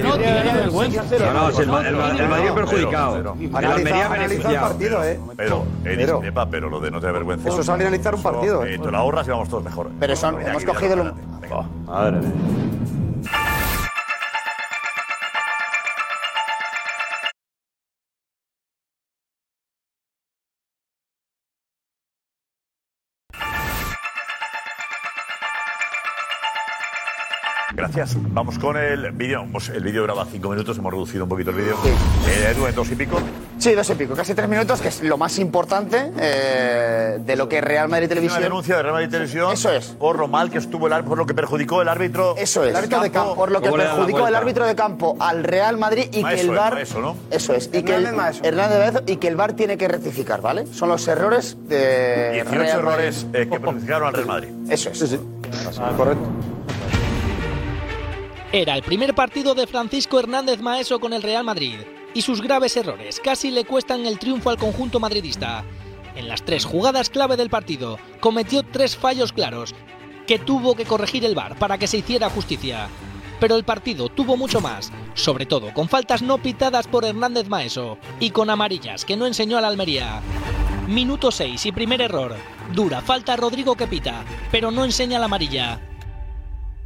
[0.02, 0.18] No,
[1.20, 3.18] No, no, si el, Ma- el Ma- el Madrid es perjudicado.
[3.18, 4.68] El Almería Analiza, analiza el beneficiado.
[4.68, 5.20] partido, ¿eh?
[5.36, 7.50] Pero, Pero- discrepa, pero lo de no tener vergüenza.
[7.50, 9.90] Eso es analizar un partido, Eh, te lo ahorras y vamos todos mejor.
[10.00, 11.68] Pero hemos cogido venga, lo- venga.
[11.86, 12.32] Madre mía.
[27.84, 28.16] Gracias.
[28.30, 29.46] Vamos con el vídeo.
[29.52, 31.76] Pues el vídeo graba 5 minutos, hemos reducido un poquito el vídeo.
[31.84, 33.20] Eh, Edu, en dos y pico.
[33.58, 37.50] Sí, dos y pico, casi tres minutos, que es lo más importante eh, de lo
[37.50, 38.42] que Real Madrid Una Televisión.
[38.42, 39.52] denuncia de Real Madrid Televisión.
[39.52, 39.88] Eso es.
[39.88, 42.36] Por lo mal que estuvo el árbitro, por lo que perjudicó el árbitro.
[42.38, 42.70] Eso es.
[42.70, 43.36] El árbitro de campo.
[43.36, 46.06] Por lo que ¿Cómo le da la perjudicó el árbitro de campo al Real Madrid
[46.10, 46.80] y que el eh, VAR.
[46.80, 47.70] Eso es.
[47.74, 48.44] Y que el, Hernández Maeso.
[48.46, 50.68] Hernández Maeso, y que el VAR tiene que rectificar, ¿vale?
[50.68, 52.32] Son los errores de.
[52.32, 53.04] 18 Real Madrid.
[53.04, 54.50] errores eh, que perjudicaron al Real Madrid.
[54.70, 55.00] Eso es.
[55.00, 55.20] Sí, sí.
[55.98, 56.53] Correcto.
[58.56, 61.80] Era el primer partido de Francisco Hernández Maeso con el Real Madrid
[62.14, 65.66] y sus graves errores casi le cuestan el triunfo al conjunto madridista.
[66.16, 69.74] En las tres jugadas clave del partido cometió tres fallos claros
[70.28, 72.90] que tuvo que corregir el VAR para que se hiciera justicia.
[73.40, 77.98] Pero el partido tuvo mucho más, sobre todo con faltas no pitadas por Hernández Maeso
[78.20, 80.22] y con amarillas que no enseñó al Almería.
[80.88, 82.36] Minuto 6 y primer error.
[82.72, 85.82] Dura falta Rodrigo que pita, pero no enseña la amarilla.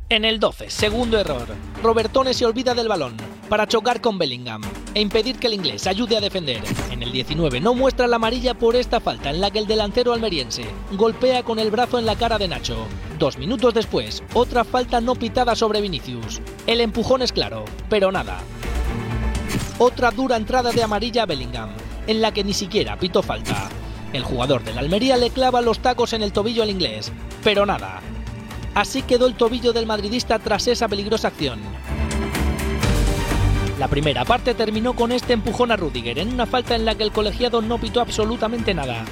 [0.09, 1.45] En el 12, segundo error.
[1.83, 3.17] Robertone se olvida del balón
[3.49, 4.61] para chocar con Bellingham
[4.93, 6.61] e impedir que el inglés ayude a defender.
[6.91, 10.13] En el 19 no muestra la amarilla por esta falta en la que el delantero
[10.13, 12.87] almeriense golpea con el brazo en la cara de Nacho.
[13.19, 16.39] Dos minutos después, otra falta no pitada sobre Vinicius.
[16.67, 18.39] El empujón es claro, pero nada.
[19.77, 21.71] Otra dura entrada de amarilla a Bellingham,
[22.07, 23.67] en la que ni siquiera pitó falta.
[24.13, 27.11] El jugador del Almería le clava los tacos en el tobillo al inglés,
[27.43, 28.01] pero nada.
[28.77, 31.59] Así quedó el tobillo del madridista tras esa peligrosa acción.
[33.79, 37.01] La primera parte terminó con este empujón a Rudiger en una falta en la que
[37.01, 39.03] el colegiado no pitó absolutamente nada.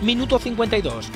[0.00, 1.10] Minuto 52.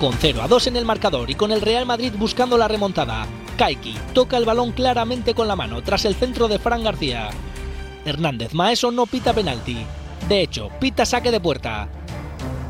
[0.00, 3.28] Con 0 a 2 en el marcador y con el Real Madrid buscando la remontada,
[3.56, 7.30] Kaiki toca el balón claramente con la mano tras el centro de Fran García.
[8.04, 9.86] Hernández Maeso no pita penalti.
[10.28, 11.88] De hecho, pita saque de puerta.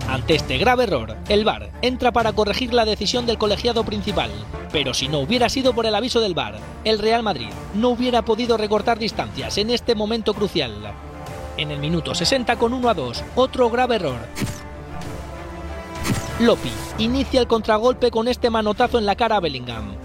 [0.08, 4.30] Ante este grave error, el VAR entra para corregir la decisión del colegiado principal,
[4.70, 8.22] pero si no hubiera sido por el aviso del VAR, el Real Madrid no hubiera
[8.22, 10.72] podido recortar distancias en este momento crucial.
[11.56, 14.20] En el minuto 60 con 1 a 2, otro grave error.
[16.38, 19.96] Lopi inicia el contragolpe con este manotazo en la cara a Bellingham.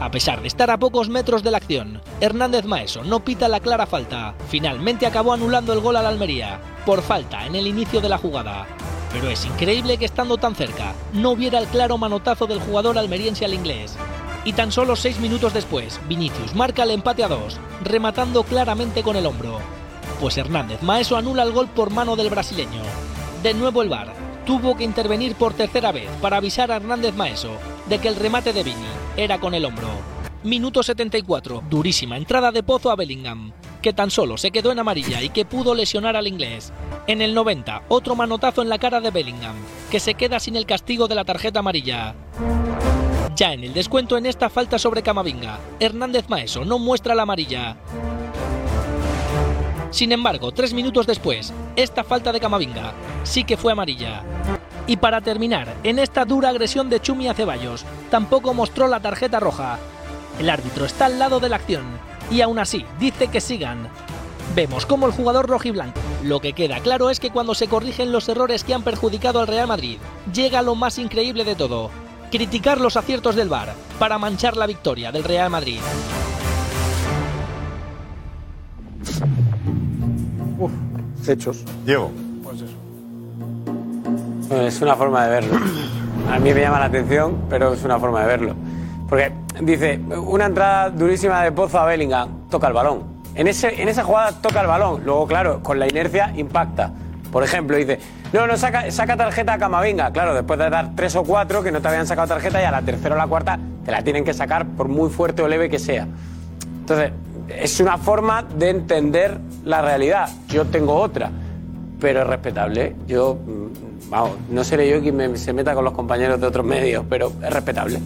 [0.00, 3.60] A pesar de estar a pocos metros de la acción, Hernández Maeso no pita la
[3.60, 4.34] clara falta.
[4.48, 8.66] Finalmente acabó anulando el gol al Almería, por falta en el inicio de la jugada.
[9.12, 13.44] Pero es increíble que estando tan cerca, no hubiera el claro manotazo del jugador almeriense
[13.44, 13.96] al inglés.
[14.44, 19.16] Y tan solo seis minutos después, Vinicius marca el empate a dos, rematando claramente con
[19.16, 19.58] el hombro.
[20.20, 22.82] Pues Hernández Maeso anula el gol por mano del brasileño.
[23.42, 24.14] De nuevo el VAR
[24.46, 27.52] tuvo que intervenir por tercera vez para avisar a Hernández Maeso
[27.88, 28.76] de que el remate de Vini
[29.16, 29.88] era con el hombro.
[30.42, 35.22] Minuto 74, durísima entrada de Pozo a Bellingham, que tan solo se quedó en amarilla
[35.22, 36.72] y que pudo lesionar al inglés.
[37.06, 39.56] En el 90, otro manotazo en la cara de Bellingham,
[39.90, 42.14] que se queda sin el castigo de la tarjeta amarilla.
[43.34, 47.76] Ya en el descuento en esta falta sobre Camavinga, Hernández Maeso no muestra la amarilla.
[49.90, 52.92] Sin embargo, tres minutos después, esta falta de Camavinga
[53.24, 54.22] sí que fue amarilla.
[54.86, 59.40] Y para terminar, en esta dura agresión de Chumi a Ceballos, tampoco mostró la tarjeta
[59.40, 59.78] roja.
[60.38, 63.88] El árbitro está al lado de la acción y aún así dice que sigan.
[64.54, 66.00] Vemos cómo el jugador rojiblanco.
[66.24, 69.46] Lo que queda claro es que cuando se corrigen los errores que han perjudicado al
[69.46, 69.98] Real Madrid,
[70.32, 71.90] llega lo más increíble de todo:
[72.30, 75.80] criticar los aciertos del VAR para manchar la victoria del Real Madrid.
[81.26, 81.64] Hechos.
[81.84, 82.10] Diego.
[84.50, 85.58] Es una forma de verlo.
[86.28, 88.54] A mí me llama la atención, pero es una forma de verlo.
[89.10, 93.20] Porque dice, una entrada durísima de Pozo a Bellingham, toca el balón.
[93.34, 95.02] En, ese, en esa jugada toca el balón.
[95.04, 96.92] Luego, claro, con la inercia impacta.
[97.30, 97.98] Por ejemplo, dice,
[98.32, 100.10] no, no, saca, saca tarjeta a Camavinga.
[100.12, 102.70] Claro, después de dar tres o cuatro que no te habían sacado tarjeta y a
[102.70, 105.68] la tercera o la cuarta te la tienen que sacar por muy fuerte o leve
[105.68, 106.06] que sea.
[106.80, 107.12] Entonces,
[107.48, 110.28] es una forma de entender la realidad.
[110.48, 111.30] Yo tengo otra,
[112.00, 112.94] pero es respetable.
[113.06, 116.64] Yo, mm, vamos, no seré yo quien me- se meta con los compañeros de otros
[116.64, 118.00] medios, pero es respetable.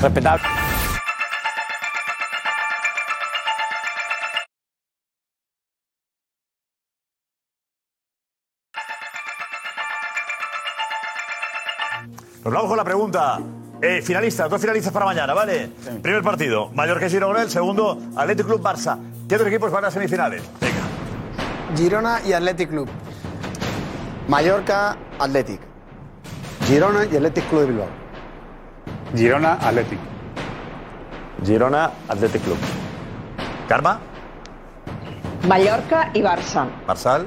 [0.00, 0.48] Respetable.
[12.44, 13.40] Nos vamos con la pregunta.
[13.80, 15.70] Eh, finalistas, dos finalistas para mañana, ¿vale?
[16.02, 18.98] Primer partido, Mallorca y Girona, el segundo, Atlético Club Barça.
[19.28, 20.42] ¿Qué otros equipos van a semifinales?
[20.60, 21.76] Venga.
[21.76, 22.88] Girona y Athletic Club.
[24.28, 25.60] Mallorca, Athletic.
[26.66, 28.03] Girona y Athletic Club de Bilbao.
[29.14, 29.98] Girona, Athletic.
[31.44, 32.58] Girona, Athletic Club.
[33.68, 34.00] Karma,
[35.48, 36.66] Mallorca y Barça.
[36.86, 37.26] Marsal,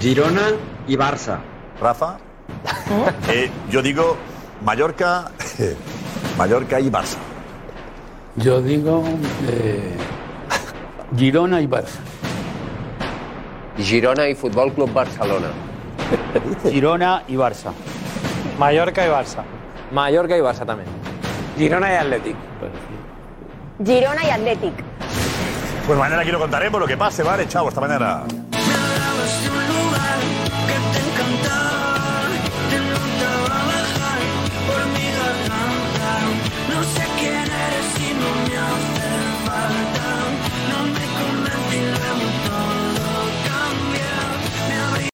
[0.00, 0.42] Girona
[0.86, 1.38] y Barça.
[1.80, 2.18] Rafa.
[3.28, 4.16] Eh, yo digo
[4.64, 5.30] Mallorca,
[6.38, 7.18] Mallorca y Barça.
[8.36, 9.02] Yo digo
[9.48, 9.96] eh,
[11.16, 11.98] Girona y Barça.
[13.78, 15.48] Girona y Fútbol Club Barcelona.
[16.70, 17.72] Girona y Barça.
[18.58, 19.42] Mallorca y Barça.
[19.92, 20.88] Mallorca y Barça también.
[21.56, 22.36] Girona y Athletic.
[23.84, 24.74] Girona y Athletic.
[25.86, 27.46] Pues mañana aquí lo contaremos lo que pase, ¿vale?
[27.48, 28.24] Chao, hasta mañana.